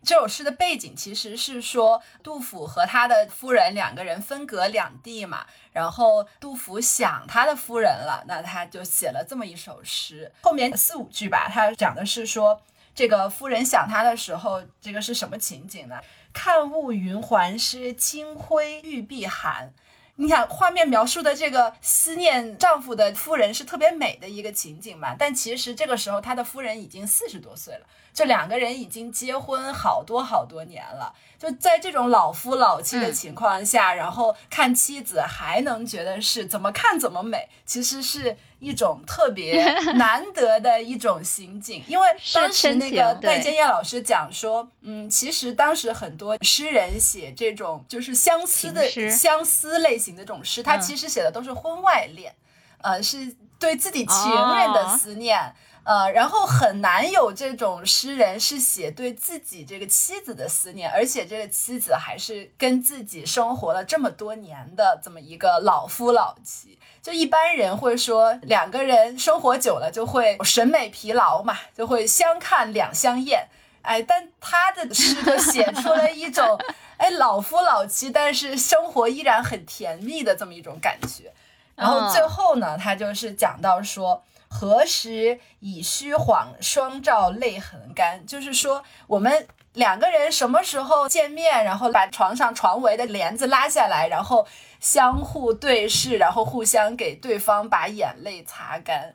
[0.05, 10.33] 这首诗的背景其实是说，杜甫和他的夫人两个人分隔两地嘛，然后杜甫想他的夫人了，那他就写了这么一首诗。
[10.41, 12.63] 后面四五句吧，他讲的是说，
[12.95, 16.01] 这个夫人想他的时候，这个是什么情景呢？
[16.33, 19.73] 看雾云还湿，清辉玉臂寒。
[20.21, 25.15] 你想画面描述的这个思念丈夫的夫人是特别美的一个情景嘛？
[25.17, 31.15] 但其实这个时候他的夫人已经四十多岁了，这两个人已经结婚好多好多年了。
[31.39, 41.83] 就在这种老夫老妻的情况下，然后看妻子还能觉得是怎么看怎么美，其实是一种特别 难得的一种心境。
[41.87, 52.35] 因为当时那个戴建业老师讲说，嗯，其实当时很多诗人写这种就是相思的相思类型的这种诗，他其实写的都是婚外恋，
[52.83, 55.55] 呃，是对自己情人的思念。
[55.85, 66.78] 呃，然后很难有这种诗人是写对自己这个妻子的思念，而且这个妻子还是跟自己生活了这么多年的这么一个老夫老妻。
[67.03, 73.47] 就一般人会说，两个人生活久了就会审美疲劳嘛，就会相看两相厌。
[73.83, 76.59] 哎，但他的诗就写出了一种，
[76.97, 81.33] 哎，老夫老妻，但是生活依然很甜蜜的这么一种感觉。
[81.75, 84.23] 然后最后呢，他就是讲到说。
[84.51, 88.25] 何时以虚晃，双照泪痕干？
[88.25, 89.47] 就是说，我们
[89.79, 94.45] 两个人什么时候见面，然后把床上床围的帘子拉下来，然后
[94.81, 99.15] 相互对视，然后互相给对方把眼泪擦干。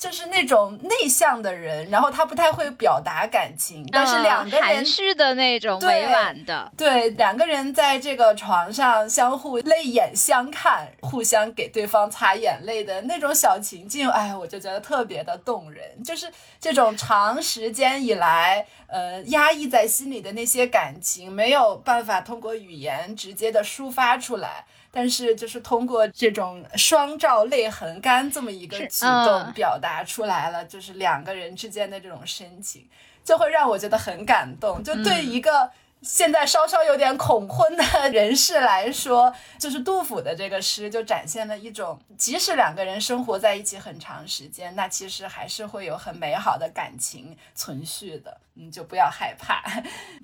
[0.00, 16.02] 就是那种内向的人，然后他不太会表达感情，但是两个人含蓄的那种委婉的，对两个人在这个床上相互泪眼相看，互相给对方擦眼泪的那种小情境，哎，我就觉得特别的动人。
[16.02, 24.64] 就是这种长时间以来，呃，压抑在心里的那些感情，没有办法通过语言直接的抒发出来。
[24.92, 32.88] 但是，就是通过这种双照泪痕干这么一个举动表达出来了，就是两个人之间的这种深情，
[33.22, 34.82] 就会让我觉得很感动。
[34.82, 35.70] 就对一个
[36.02, 48.40] 现在稍稍有点恐婚的人士来说，就是杜甫的这个诗就展现了一种，即使两个人生活在一起很长时间，那其实还是会有很美好的感情存续的。
[48.54, 49.62] 你就不要害怕。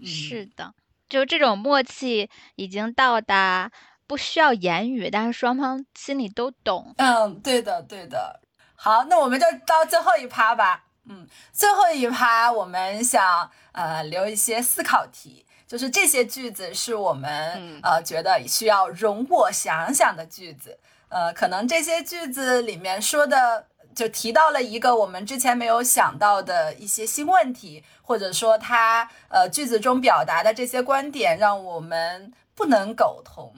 [0.04, 0.74] 是的，
[1.08, 3.70] 就这种默契已经到达。
[4.06, 6.94] 不需要言语，但是双方心里都懂。
[6.98, 8.40] 嗯，对的，对的。
[8.74, 10.84] 好，那我们就到最后一趴吧。
[11.08, 20.78] 嗯，最后一趴我们想呃留一些思考题，就是这些句子是我们呃觉得需要容我想想的句子。
[21.08, 33.54] 呃，可能这些句子里面说的就提到了一个我们之前没有想到的一些新问题，或者说它呃句子中表达的这些观点让我们不能苟同。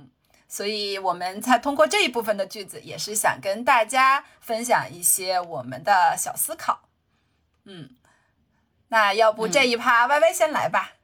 [0.49, 6.89] 所以我们才通过这一部分的句子，也是想跟大家分享一些我们的小思考。
[7.65, 7.91] 嗯，
[8.89, 10.95] 那要不这一趴歪歪先来吧。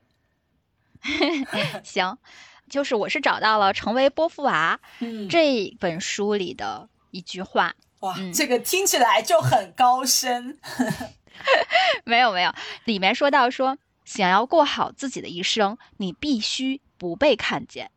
[1.85, 2.16] 行，
[2.70, 4.80] 就是我是找到了《成为波伏娃》
[5.28, 7.74] 这本书里的一句话。
[8.00, 10.59] 哇，这个听起来就很高深。
[12.04, 12.54] 没有没有，
[12.85, 13.76] 里面说到说，
[14.07, 17.90] 想要过好自己的一生，你必须不被看见。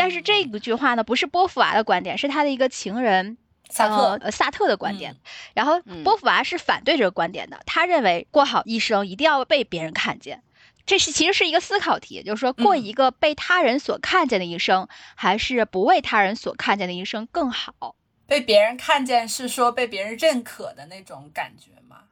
[0.00, 3.36] 但是这个句话呢，不是波伏娃的观点，是他的一个情人
[3.68, 5.14] 萨特呃萨特的观点。
[5.52, 10.42] 然后波伏娃是反对这个观点的，他认为过好一生一定要被别人看见，
[10.86, 17.94] 这是其实是一个思考题，就是说过一个被他人所看见的一生，还是不为他人所看见的一生更好？
[18.26, 22.04] 被别人看见是说被别人认可的那种感觉吗？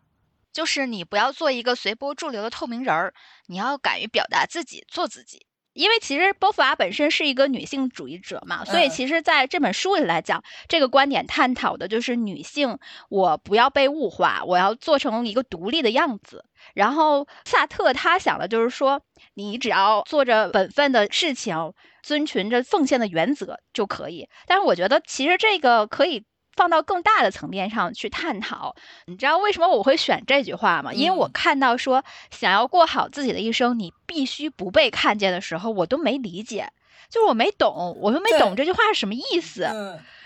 [0.53, 3.15] 就是你不要做一个随波逐流的透明人儿，
[3.47, 5.47] 你要敢于表达自己，做自己。
[5.79, 12.77] 因为其实波伏娃本身是一个女性主义者嘛，所以其实在这本书里来讲，这个观点探讨的就是女性，
[13.09, 16.45] 我不要被物化，我要做成一个独立的样子。
[16.75, 19.01] 然后萨特他想的就是说，
[19.35, 24.29] 你只要做着本分的事情，遵循着奉献的原则就可以。
[24.49, 26.25] 但是我觉得其实这个可以。
[26.59, 28.75] 放到更大的层面上去探讨，
[29.07, 30.93] 你知道为什么我会选这句话吗？
[30.93, 36.73] 因为我看到说想要过好自己的一生，你必须不被看见的时候，我都没理解，
[37.09, 39.63] 就是我没懂，我都没懂这句话是什么意思。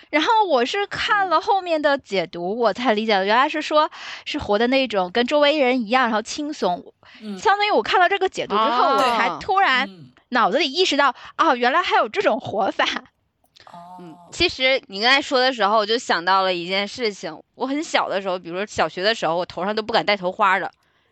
[0.09, 3.90] 然后我是看了后面的解读，我才理解的，原来是说
[4.25, 6.95] 是活的那种跟周围人一样，然后轻松。
[7.38, 9.87] 相当于我看到这个解读之后，我才突然
[10.31, 12.87] 脑子里意识到，哦，原来还有这种活法。
[14.01, 17.38] 嗯，其实你刚才说的时候，我就想到了一件事情。
[17.55, 20.71] 我很小的时候，比如说小学的时候，我头上都不敢戴头花的，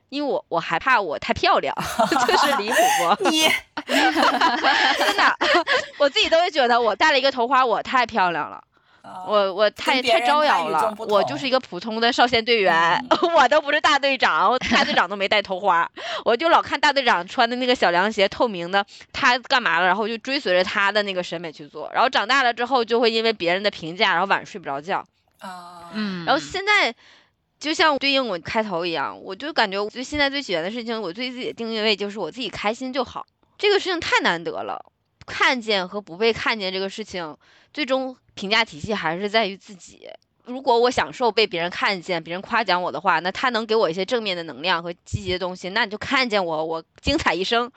[0.09, 1.75] 因为我我害怕我太漂亮，
[2.27, 3.31] 这是离谱不？
[3.31, 3.43] 你
[3.87, 5.37] 真的，
[5.99, 8.63] 我自己都会觉得我戴了一个头花，我太漂亮了。
[9.27, 13.03] 我我太太招摇了，我就是一个普通的少先队员，
[13.35, 15.91] 我都不是大队长，大队长都没戴头花，
[16.25, 25.05] 我就老看大队长穿的那个小凉鞋，透明的，他干嘛了，然后就追随着他的那个审美去做，然后长大了之后就会因为别人的评价，然后晚上睡不着觉。
[25.39, 26.95] 啊，嗯，然后现在
[27.59, 34.85] 就像对应我开头一样，我就感觉最现在最喜欢的事情，我对自己的定位就是我自己开心就好，这个事情太难得了，
[35.31, 37.37] 看见和不被看见这个事情，
[37.73, 38.17] 最终。
[38.33, 40.09] 评价体系还是在于自己。
[40.45, 47.71] 如果我享受被别人看见、别人夸奖我的话，那他能给我一些正面的能量和积极的东西，那你就看见我，我精彩一生。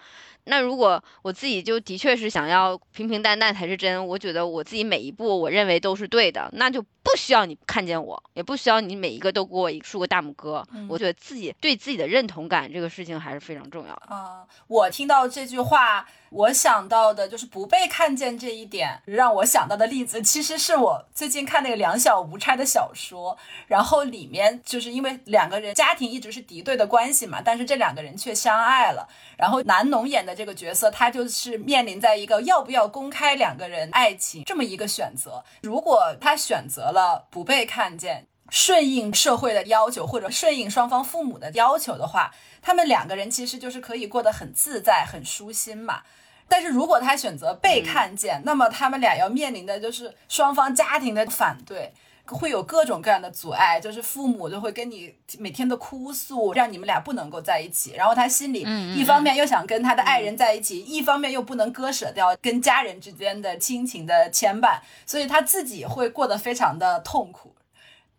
[0.45, 10.65] 那如果我自己就的确是想要平平淡淡才是真，我觉得我自己每一步我认为都是对的，那就不需要你看见我，也不需要你每一个都给我竖个大拇哥。
[10.87, 14.45] 我觉得自己对自己的认同感这个事情还是非常重要的啊。
[14.67, 16.07] 我听到这句话。
[16.33, 29.07] 我想到的就是不被看见这一点，让我想到的例子，其实是我最近看那个两小无猜的小说，然后里面就是因为两个人家庭一直是敌对的关系嘛，但是这两个人却相爱了。
[29.37, 35.43] 然后南农演的这个角色，他就是面临在一个要不要公开两个人爱情这么一个选择。
[35.61, 46.01] 如果他选择了不被看见，顺应社会的要求，或者顺应双方父母的要求的话，他们两个人其实就是可以过得很自在、很舒心嘛。
[46.47, 51.91] 但是如果他选择被看见，那么他们俩要面临的就是双方家庭的反对，
[52.25, 57.93] 会有各种各样的阻碍，就是父母就会跟你每天的哭诉，让你们俩不能够在一起。
[57.93, 67.55] 然后他心里一方面又想跟他的爱人在一起，一方面又不能割舍掉跟家人之间的亲情的牵绊，所以他自己会过得非常的痛苦。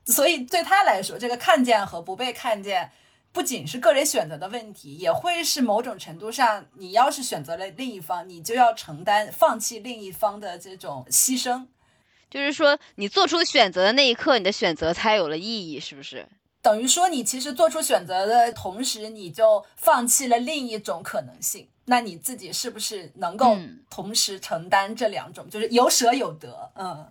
[0.07, 2.91] 所以对他来说，这个看见和不被看见。
[3.35, 11.67] 不仅是个人选择的问题，也会是某种程度上，你要是选择了另一方，你就要承担放弃另一方的这种牺牲。
[12.31, 16.29] 就是说，你做出选择的那一刻，你的选择才有了意义，是不是？
[16.63, 21.69] 等于说，你其实做出选择的同时，你就放弃了另一种可能性。
[21.87, 23.59] 那你自己是不是能够
[23.91, 25.51] 同时承担这两种？
[25.51, 27.05] 就是有舍有得，嗯。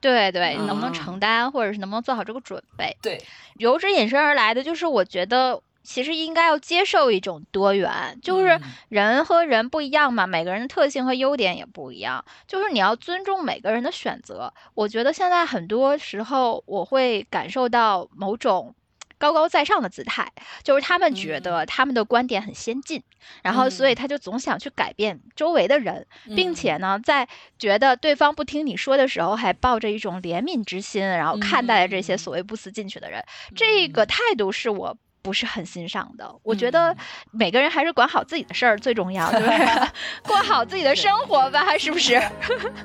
[0.00, 2.96] 对对，能不能承担，或者是能不能做好这个准备？
[3.02, 3.20] 对，
[3.54, 14.52] 由之引申而来的就是，我觉得其实应该要接受一种多元，就是人和人不一样嘛，每个人的特性和优点也不一样，就是你要尊重每个人的选择。
[14.74, 18.74] 我觉得现在很多时候我会感受到某种。
[19.18, 20.30] 高高在上的姿态，
[20.62, 23.02] 就是他们觉得他们的观点很先进，
[23.42, 27.28] 然后所以他就总想去改变周围的人，并且呢，在
[27.58, 33.22] 觉得对方不听你说的时候，还抱着一种怜悯之心，然后看待这些所谓不思进取的人，
[33.54, 36.32] 这个态度是我不是很欣赏的。
[36.42, 36.96] 我觉得
[37.32, 39.46] 每个人还是管好自己的事儿最重要，就是
[40.22, 42.22] 过好自己的生活吧，是不是？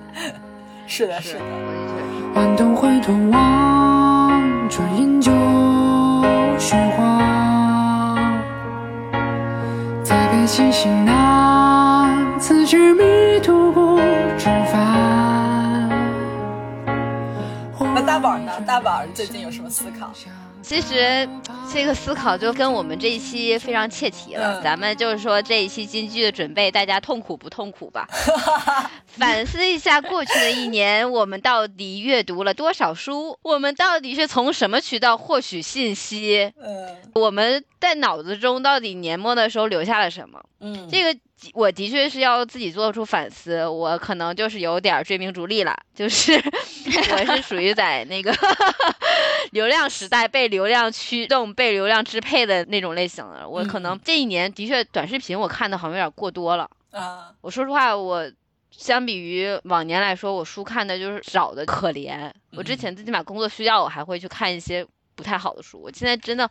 [0.88, 1.39] 是的，是的。
[4.69, 4.78] 虚
[10.56, 13.97] 清醒那次执迷途不
[14.38, 15.89] 知返。
[17.95, 18.51] 那大宝呢？
[18.62, 20.12] 大宝最近有什么思考？
[20.64, 21.28] 其实
[21.72, 24.61] 这个思考就跟我们这一期非常切题了。
[24.64, 28.07] 咱们就是说这一期金句的准备，大家痛苦不痛苦吧？
[29.05, 33.38] 反思一下过去的一年，我们到底阅读了多少书？
[33.43, 36.51] 我们到底是从什么渠道获取信息？
[36.57, 40.41] 嗯，我们在脑子中到底年末的时候留下了什么？
[40.61, 41.20] 嗯，这个。
[41.54, 46.34] 我的确是要自己做出反思，我可能就是有点追名逐利了，就是
[47.12, 48.34] 我是属于在那个
[49.52, 53.48] 流量时代被流量驱动、被流量支配的那种类型的。
[53.48, 57.32] 我可能这一年的确短视频我看的好像有点过多了啊。
[57.41, 58.32] 我说实话，我
[58.72, 62.32] 相比于往年来说，我书看的就是少的可怜。
[62.58, 64.86] 我之前最起码工作需要，我还会去看一些
[65.16, 65.80] 不太好的书。
[65.82, 66.50] 我现在真的。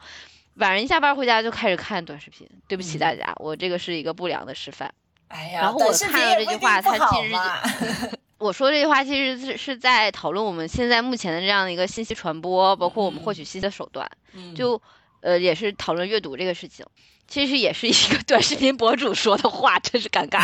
[0.56, 4.92] 晚上一下班回家就开始看短视频，对不起大家，我这个是一个不良的示范。
[5.28, 7.34] 哎呀，然后我看到这句话，他其实
[8.38, 14.10] 我说这句话其实是是在讨论我们现在目前的这样的一个信息传播，包括我们获取信息的手段。
[14.54, 14.80] 就
[15.20, 16.84] 呃，也是讨论阅读这个事情，
[17.28, 20.42] 其实也是一个 短视频博主说的话，真是尴尬。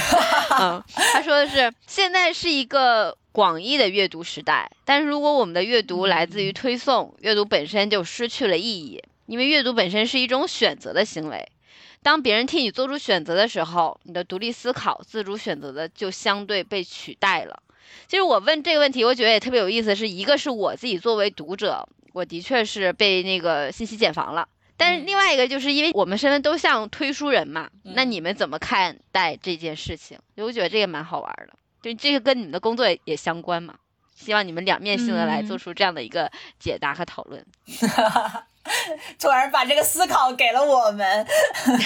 [0.60, 0.82] 嗯，
[1.12, 9.02] 他说的是现在是一个广义的阅读时代，但是如果我们的阅读来自于推送，阅读本身就失去了意义。
[9.28, 11.46] 因为阅读本身是一种选择的行为，
[12.02, 17.62] 当别人替你做出选择的时候，你的独立思考、自主选择的就相对被取代了。
[18.06, 24.48] 其实我问这个问题，我觉得也特别有意思，是一个是我自己作为读者，我的确是被那个信息茧房了，
[24.78, 30.18] 但是另外一个就是因为我们身份都像推书人嘛，那你们怎么看待这件事情？
[30.36, 31.52] 我觉得这个蛮好玩的，
[31.82, 33.74] 就这个跟你们的工作也相关嘛。
[34.18, 37.46] 希望你们两面性的来做出这样的一个解答和讨论。
[39.18, 41.26] 突然把这个思考给了我们。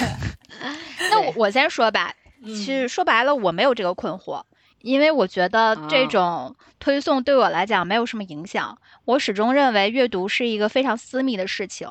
[1.11, 2.15] 那我我先说吧，
[2.45, 4.43] 其实说白了我没有这个困惑，
[4.81, 8.79] 因为我觉得这种推送对我来讲没有什么影响。
[9.05, 11.89] 我始终认为阅读是一个非常私密的事情。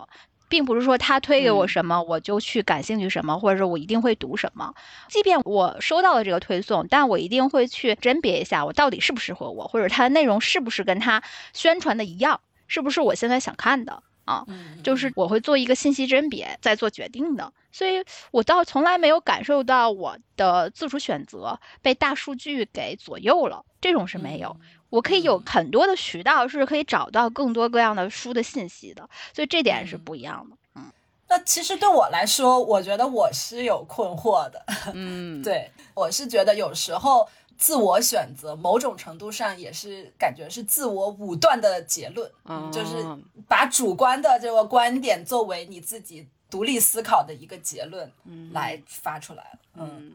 [0.52, 4.74] 并不是说他推给我什么，我就去感兴趣什么，或者说我一定会读什么。
[5.08, 11.24] 即便我收到了这个推送，但我一定会去甄别一下，我到底适不适合我，或者它的内容是不是跟他
[11.54, 14.46] 宣传的一样，是不是我现在想看的啊？
[14.84, 17.54] 就是我会做一个信息甄别，再做决定的。
[17.72, 24.56] 所以我倒从来没有感受到我的自主选择被大数据给左右了，这种是没有。
[24.90, 30.58] 我可以有很多的渠道，是可以找到更多各样的书的信息的，所以这点是不一样的。
[30.76, 30.92] 嗯，
[31.30, 34.64] 那其实对我来说，我觉得我是有困惑的。
[34.94, 37.26] 嗯，对我是觉得有时候
[37.58, 43.06] 自我选择某种程度上也是感觉是自我武断的结论，嗯就是
[43.48, 48.12] 把主观的这个观点作为你自己独立思考的一个结论
[48.52, 49.60] 来发出来了。
[49.76, 50.14] 嗯，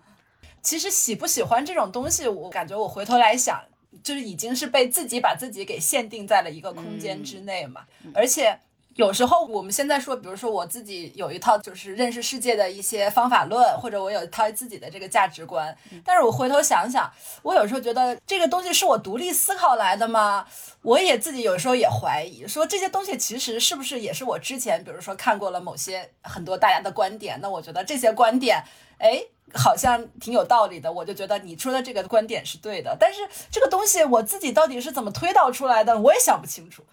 [0.67, 3.63] 其实喜不喜欢这种东西，我感觉我回头来想。
[4.03, 7.81] 就是已经是被自己把自己给限定在了一个空间之内嘛，
[8.15, 8.57] 而且
[8.95, 17.11] 有时候我们现在说，比如说我自己有一套就是认识世界的一些方法论，或者我有一套自己的这个价值观，但是我回头想想，
[17.43, 20.47] 我有时候觉得这个东西是我独立思考来的吗？
[20.83, 28.63] 我也自己有时候也怀疑，说这些东西其实是不是也是我之前比如说看过了某些很多大家的观点，那我觉得这些观点，
[28.99, 29.25] 哎。
[29.55, 32.97] 好像挺有道理的，我就觉得你说的这个观点是对的。
[32.99, 33.21] 但是
[33.51, 36.85] 这个东西我自己到底是怎么推导出来的，我也想不清楚。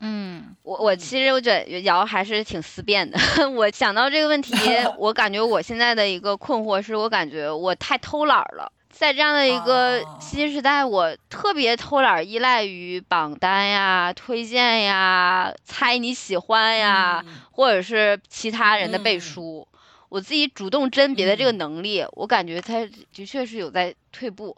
[0.00, 3.18] 嗯，我我其实我觉得瑶还是挺思辨的。
[3.56, 4.54] 我想到这个问题，
[4.98, 8.70] 我感觉我现在的一个困惑是我感觉我太偷懒了。
[8.90, 19.66] 在这样的一个新时代，我特别偷懒，依赖于榜单呀、推荐呀、猜你喜欢呀，或者是其他人的背书。
[20.14, 24.56] 我自己主动甄别的这个能力，我感觉他的确是有在退步，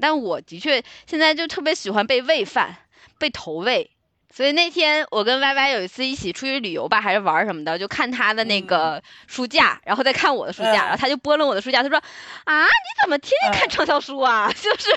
[0.00, 2.76] 但我的确现在就特别喜欢被喂饭，
[3.16, 3.88] 被投喂。
[4.34, 12.00] 所以那天我跟 Y Y 有一次一起出去旅游吧，还是玩什么的，就看他的那个书架，然后再看我的书架，然后他就拨弄我的书架，他说
[12.44, 14.50] ：“啊，你怎么天天看畅销书啊？
[14.62, 14.96] 就是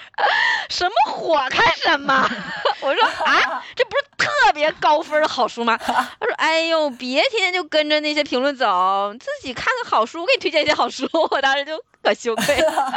[0.69, 2.29] 什么火看什么。
[2.81, 12.93] ”我说：“啊， 这不是特别高分的好书吗？”他说：“哎呦，别天天就跟着那些评论走，自己看看好书，我给你推荐一些好书。”我当时就可羞愧了，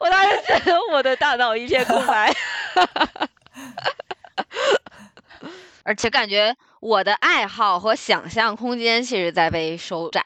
[0.00, 2.34] 我当时觉得我的大脑一片空白。
[5.88, 10.22] 而且感觉我的爱好和想象空间其实在被收窄。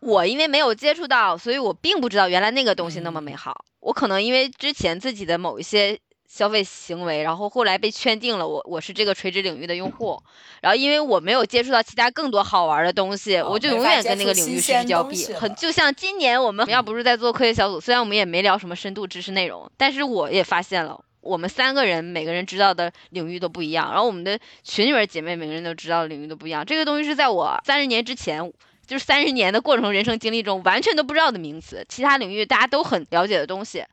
[0.00, 3.66] 我因为没有接触到，所以我并不知道原来那个东西那么美好。
[3.80, 10.18] 我可能因为之前自己的某一些消费行为，然后后来被圈定了我我是这个垂直领域的用户。
[10.62, 15.26] 然后因为我没有接触到其他更多好玩的东西，我就永远跟那个领域失之交臂。
[15.34, 21.04] 很就像今年我们要不是在做科学小组，虽然我们也没聊什么深度知识内容，但是我也发现了。
[21.20, 26.64] 我们三个人每个人知道的领域都不一样，然后我们的群里边姐妹每个人都知道的领域都不一样。
[26.64, 28.52] 这个东西是在我三十年之前，
[28.86, 33.84] 就是三十年的过程人生经历中完全都不知道的名词，其他领域大家都很了解的东西，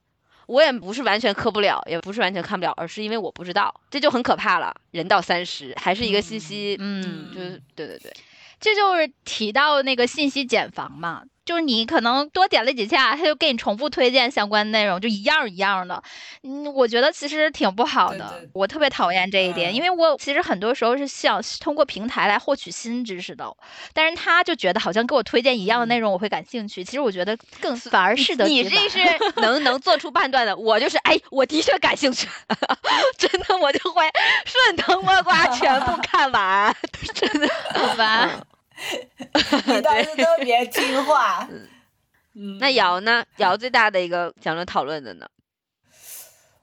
[0.47, 4.73] 我也不是完全磕不了，也不是完全看不了，而是因为我不知道，这就很可怕了。
[4.91, 8.13] 人到三十还是一个信息，嗯，就是对对对，
[8.59, 11.23] 这就是提到那个信息茧房嘛。
[11.47, 16.03] 就是你可能多点了几下，他就给你重复推荐相关内容，就一样一样的。
[16.43, 23.45] 嗯，我觉得其实挺不好的，我特别讨厌这一点，因为我其实很多时候是想通过平台来获取新知识的，
[23.93, 26.83] 但是他就觉得好像给我推荐一样的内容我会感兴趣。
[26.83, 28.99] 其实我觉得更反而适得你这是
[29.37, 32.27] 能能做出判断的，我就是哎，我的确感兴趣，
[33.17, 34.03] 真的我就会
[34.45, 36.75] 顺藤摸瓜全部看完，
[37.15, 38.29] 真的好吧。
[39.65, 41.47] 你倒是特别听话。
[42.39, 43.25] 嗯，那瑶呢？
[43.37, 45.27] 瑶最大的一个讲论讨论的呢？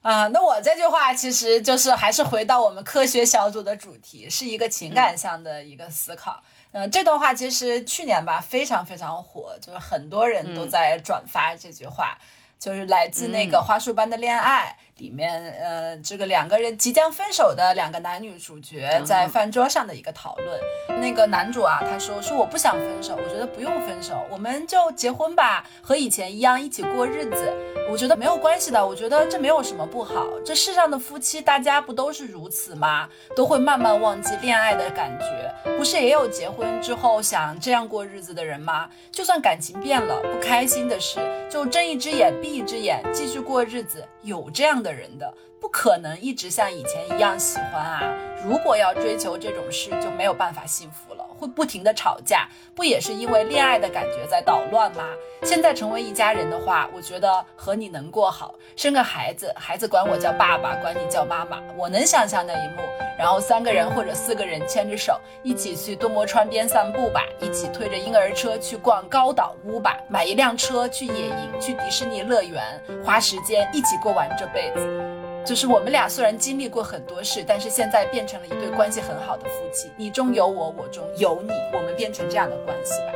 [0.02, 6.40] 啊，那我这句话其实就是还是回到我们科学小组的主题，是一个情感上的一个思考。
[6.72, 12.16] 嗯，这段话其实去年吧非常非常火，就是很多人都在转发这句话，
[12.58, 14.78] 就是来自那个花束般的恋爱。
[14.98, 20.60] 里面，呃，这个两个人即将分手的两个男女主角在饭桌上的一个讨论。
[21.00, 27.52] 那个男主啊，他说说我不想分手，我觉得不用分手，我们就结婚吧，和以前一样一起过日子。
[27.90, 30.26] 我觉得没有关系的，我觉得这没有什么不好。
[30.44, 33.08] 这世上的夫妻，大家不都是如此吗？
[33.34, 35.76] 都会慢慢忘记恋爱的感觉。
[35.76, 38.88] 不是也有结婚之后想这样过日子的人吗？
[39.10, 41.18] 就算感情变了，不开心的事，
[41.50, 44.06] 就睁一只眼闭一只眼，继续过日子。
[44.24, 45.32] 有这样的人的，
[45.64, 48.02] 不可能一直像以前一样喜欢啊！
[48.44, 55.04] 如果要追求这种事，就没有办法幸福了，会不停的吵架，不也是因为恋爱的感觉在捣乱吗？
[55.42, 62.82] 现在成为一家人的话，我觉得和你能过好，生个孩子，孩子管我叫爸爸，管你叫妈妈，我能想象那一幕。
[63.18, 72.62] 然后三个人或者四个人牵着手，一起去多摩川边散步吧，一起推着婴儿车去逛高岛屋吧，买一辆车去野营，去迪士尼乐园，
[73.02, 75.13] 花时间一起过完这辈子。
[75.44, 83.12] 就是我们俩虽然经历过很多事，但是现在变成了一对关系很好的夫妻，你中有我，我中有你，我们变成这样的关系吧。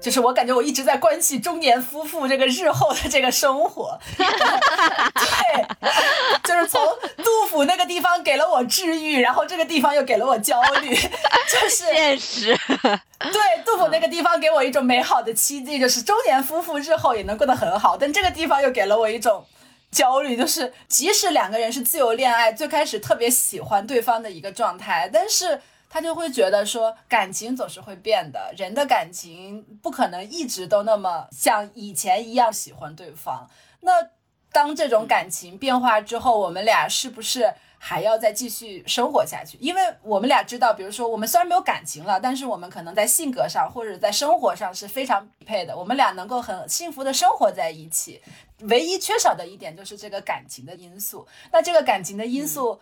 [0.00, 5.64] 就是我感觉我一直在关系中年夫妇这个日后的这个生活， 对，
[6.42, 6.80] 就是从
[7.16, 12.54] 杜甫那个地方给了我治愈，然后这个地方又给了我焦虑，就是 现实。
[13.18, 19.42] 对，杜甫那个地方给我一种美好的期冀，就是中年夫妇日后也能过得很好，但这个地方又给了我一种
[19.94, 25.62] 焦虑，就是即使两个人是自由恋爱，最开始特别喜欢对方的一个状态，但是。
[25.94, 33.48] 他就会觉得说，感情总是会变的，人的感情不可能一直都那么像以前一样喜欢对方。
[33.82, 33.92] 那
[34.50, 37.54] 当这种感情变化之后，我们俩是不是
[37.86, 39.58] 还要再继续生活下去？
[39.60, 48.22] 因为我们俩知道，比如说我们虽然没有感情了，但是我们可能在性格上或者在生活上是非常匹配的，我们俩能够很幸福的生活在一起。
[48.60, 51.28] 唯一缺少的一点就是这个感情的因素。
[51.52, 52.80] 那这个感情的因素，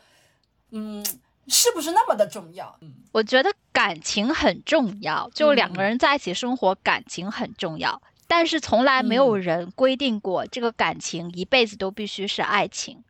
[0.71, 1.05] 嗯。
[1.49, 2.77] 是不是那么的重要？
[2.83, 8.01] 嗯，我觉得感情很重要，就两个人在一起生活，感情很重要。
[8.29, 13.03] 但是从来没有人规定过这个感情一辈子都必须是爱情。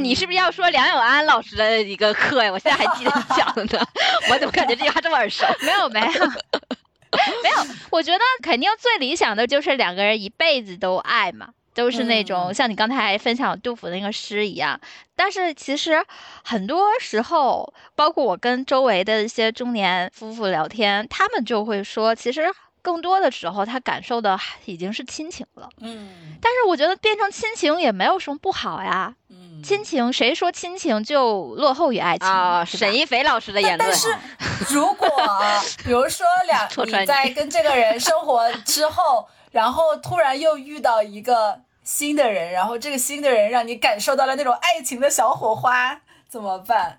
[0.00, 2.50] 你是不是要说梁永安老师的一个课呀？
[2.52, 3.86] 我现在还记得讲的，
[4.30, 5.44] 我怎么感觉这句话这么耳熟？
[5.60, 6.06] 没有，没有，
[7.42, 7.74] 没有。
[7.90, 11.48] 我觉得肯定最理想的就是两个人一辈子都爱嘛。
[11.74, 14.80] 都是那种像你刚才分享杜甫那个诗一样，
[15.14, 16.02] 但是其实
[16.42, 22.46] 很多时候，包括我跟周围的一些中年夫妇聊天，他们就会说，其实
[22.80, 25.68] 更多的时候他感受的已经是亲情了。
[25.82, 29.14] 嗯，但是我觉得变成亲情也没有什么不好呀。
[29.28, 32.64] 嗯，亲情谁说亲情就落后于爱情啊？
[32.64, 33.88] 沈一菲老师的言论。
[33.90, 34.16] 但是
[34.74, 35.08] 如果
[35.84, 41.60] 比如说两 你在跟这个人生活之后， 然后突然又遇到一个。
[41.86, 46.98] 新的人，然后这个新的人让你感受到了那种爱情的小火花，怎么办？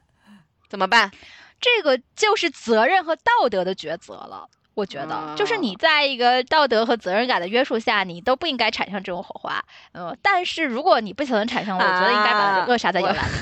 [0.70, 1.12] 怎么办？
[1.60, 4.48] 这个就是责任和道德的抉择了。
[4.78, 9.60] 我觉得，就是你在一个道德和责任感的约束下，你都不应该产生这种火花。
[9.94, 13.34] 嗯，但是如果你不小心产生了，我觉得应该把它扼杀在摇篮里。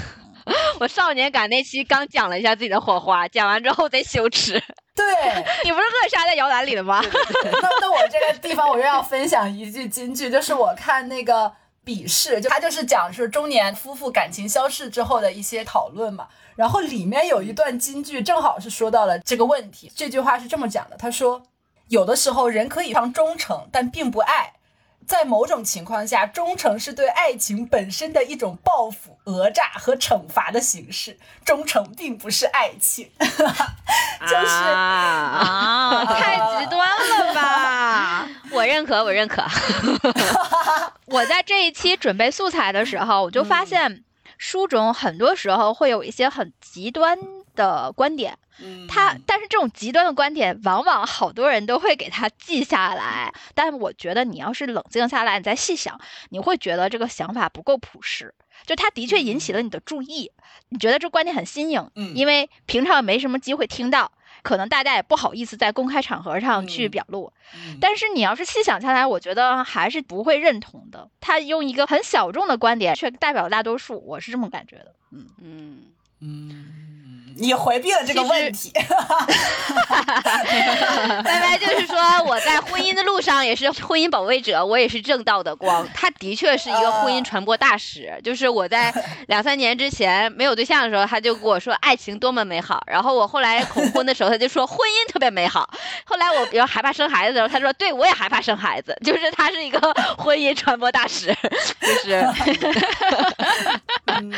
[0.80, 4.54] 我少年感那期刚讲了一下自己的火花，讲完之后贼羞耻。
[4.96, 5.06] 对
[5.66, 7.02] 你不是扼杀在摇篮里的吗？
[7.44, 11.52] 那那我这个地方我又要分享一句金句，就是我看那个
[11.86, 16.28] 笔试，就他就是讲是中年夫妇感情消逝之后的一些讨论嘛。
[16.56, 19.92] 然后里面有一段金句，正好是说到了这个问题。
[19.96, 21.44] 这句话是这么讲的：他说，
[21.90, 24.54] 有的时候人可以非常忠诚，但并不爱；
[25.06, 31.20] 在某种情况下，忠诚是对爱情本身的一种报复、讹诈和惩罚的形式。
[31.44, 33.28] 忠诚并不是爱情， 就
[34.28, 37.85] 是 啊，太极端了吧！
[38.56, 39.44] 我认可，我认可。
[41.08, 44.04] 我在这一期准备素材的时候，我就发现
[44.38, 47.18] 书中很多时候会有一些很极端
[47.54, 48.38] 的观点。
[48.58, 53.34] 嗯他，但是这种极端的观点，往往好多人都会给他记下来。
[53.54, 56.00] 但我觉得你要是冷静下来，你再细想，
[56.30, 58.34] 你会觉得这个想法不够朴实。
[58.66, 60.32] 就他的确引起了你的注意，
[60.70, 64.10] 你觉得这观点很新颖，嗯因为平常也没什么机会听到，
[64.46, 67.34] 可能大家也不好意思在公开场合上去表露。
[67.56, 71.10] 嗯但是你要是细想下来，我觉得还是不会认同的。
[71.20, 74.96] 他用一个很小众的观点，却代表大多数，我是这么感觉的。
[75.12, 75.78] 嗯，嗯，
[76.22, 76.95] 嗯，
[77.38, 78.72] 你回避了这个问题。
[81.24, 85.88] 拜拜，就是说我在婚姻的路上也是婚姻保卫者，我也是正道的光。
[85.94, 88.94] 他的确是一个婚姻传播大使，就是我在
[89.28, 95.70] 两三年之前没有对象的时候，他就跟我说爱情多么美好，然后我后来恐婚的时候，他就说婚姻特别美好。
[96.06, 99.80] 后来我比较害怕生孩子的时候，他说对我也害怕生孩子，就是他是一个
[100.18, 101.36] 婚姻传播大使，
[101.82, 102.26] 就是。
[104.08, 104.32] 嗯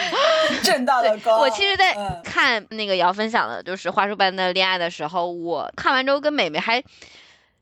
[0.64, 1.40] 正道的光。
[1.40, 6.82] 我其实，在嗯看那个瑶分享的，就是花束般的恋爱的时候，我看完之后跟美美还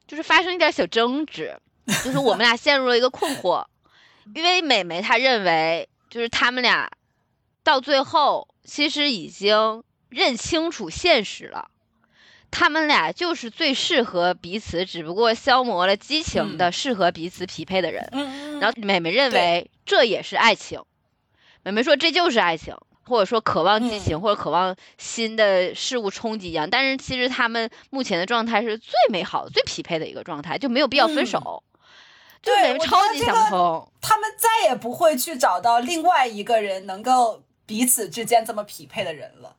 [0.08, 1.58] 就是发生一点小争执，
[2.04, 3.66] 就是我们俩陷入了一个困惑，
[4.34, 6.92] 因为美美她认为，就是他们俩
[7.64, 11.70] 到最后其实已经认清楚现实了。
[12.52, 18.08] 他们俩就是最适合彼此，只不过消磨了激情的、适合彼此匹配的人。
[18.62, 20.82] 然后美美认为这也是爱情，
[21.64, 26.70] 美美说这就是爱情，或者说渴望激情，或者渴望新的事物冲击一样。
[26.70, 31.64] 但是其实他们目前的状态是最美好、最匹配的一个状态，就没有必要分手。
[32.42, 39.56] 对我超级想通，他们再也不会去找到另外一个人能够彼此之间这么匹配的人了。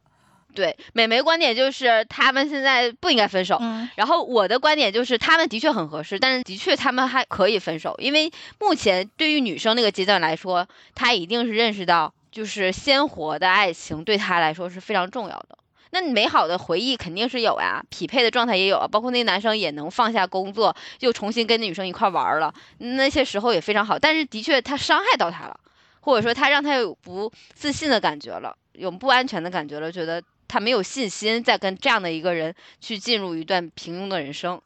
[0.55, 3.59] 对美眉观点就是他们现在不应该分手。
[3.61, 15.57] 嗯然后我的观点就是，他们的确很合适，但是的确他们还可以分手，因为目前对于女生那个阶段来说，她一定是认识到，就是鲜活的爱情对他来说是非常重要的。
[15.89, 23.99] 那你美好的回忆肯定是有呀，匹配的状态也有啊，包括那男生也能放下工作，又重新跟那女生一块玩了，那些时候也非常好。
[23.99, 25.59] 但是的确他伤害到她了，
[26.01, 34.61] 或者说他让他有不自信的感觉了，有不安全的感觉了，觉得他没有信心再跟这样的一个人去进入一段平庸的人生，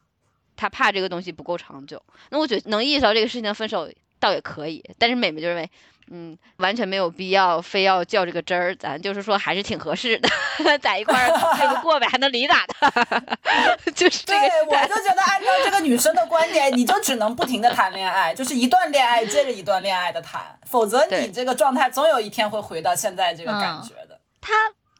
[0.57, 2.03] 他怕这个东西不够长久。
[2.31, 4.83] 那我觉得能意识到这个事情，分手倒也可以。
[4.97, 5.69] 但是美美就认为，
[6.09, 10.29] 嗯，完全没有必要非要较这个真儿，咱就是说还是挺合适的，
[10.79, 11.27] 在一块儿
[11.57, 13.37] 这么过呗，还能理咋的？
[13.95, 24.19] 就是这对个，我就觉得按照这个女生的观点，你就只能不停的谈恋爱，就是一段恋爱接着一段恋爱的谈，否则你这个状态总有一天会回到现在这个感觉的。
[24.41, 24.53] 他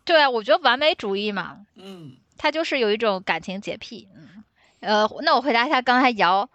[0.05, 4.07] 对啊，我觉得完美主义嘛，嗯他就是有一种感情洁癖。
[4.15, 4.43] 嗯，
[4.79, 6.49] 呃，那我回答一下刚才瑶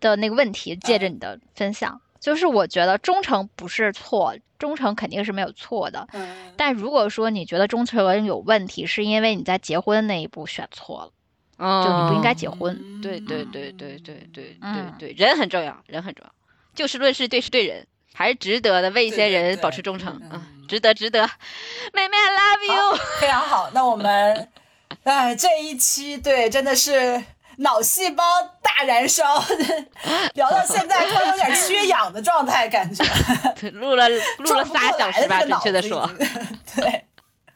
[0.00, 6.06] 的那个问题，借着你的分享，就是我觉得忠诚不是错，忠诚肯定是没有错的。
[6.12, 11.12] 嗯，但如果说你觉得忠诚有问题，是因为你在结婚那一步选错了，
[11.58, 13.00] 嗯，就你不应该结婚。
[13.00, 16.32] 对对对对对对对嗯对，人很重要，人很重要。
[16.74, 21.22] 就事论事，对事对人，还是值得的，为一些人保持忠诚嗯啊，值得值得。
[21.92, 22.98] 妹妹，I love you。
[23.20, 23.70] 非常好。
[23.72, 24.48] 那我们，
[25.04, 27.22] 哎，这一期对真的是
[27.60, 28.22] 脑细胞
[28.62, 29.42] 大燃烧，
[30.34, 33.04] 聊到现在突然有点缺氧的状态，感觉
[33.70, 36.08] 录了录了仨小时吧，准确的说。
[36.76, 37.06] 对，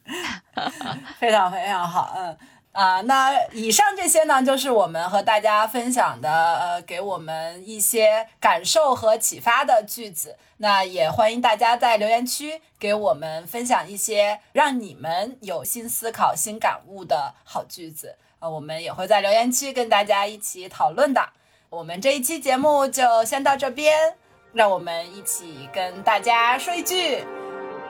[1.19, 2.37] 非常非常好，嗯。
[2.73, 6.29] 啊，那以上这些呢，就是我们和大家分享的，
[6.59, 10.37] 呃，给我们一些感受和启发的句子。
[10.57, 18.17] 那也欢迎大家在留言区给我们分享一些让你们有新思考、新感悟的好句子。
[18.45, 21.31] 呃，我们也会在留言区跟大家一起讨论的。
[21.71, 23.97] 我们这一期节目就先到这边，
[24.53, 27.25] 让我们一起跟大家说一句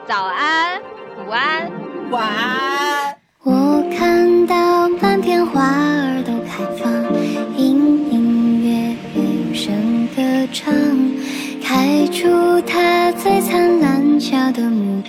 [0.07, 0.81] 早安，
[1.17, 1.69] 午安。
[2.09, 3.17] 晚安。
[3.43, 6.89] 我看到满天花儿都开放，
[7.57, 10.73] 隐隐约约有声歌唱，
[11.61, 15.01] 开出它最灿烂笑的目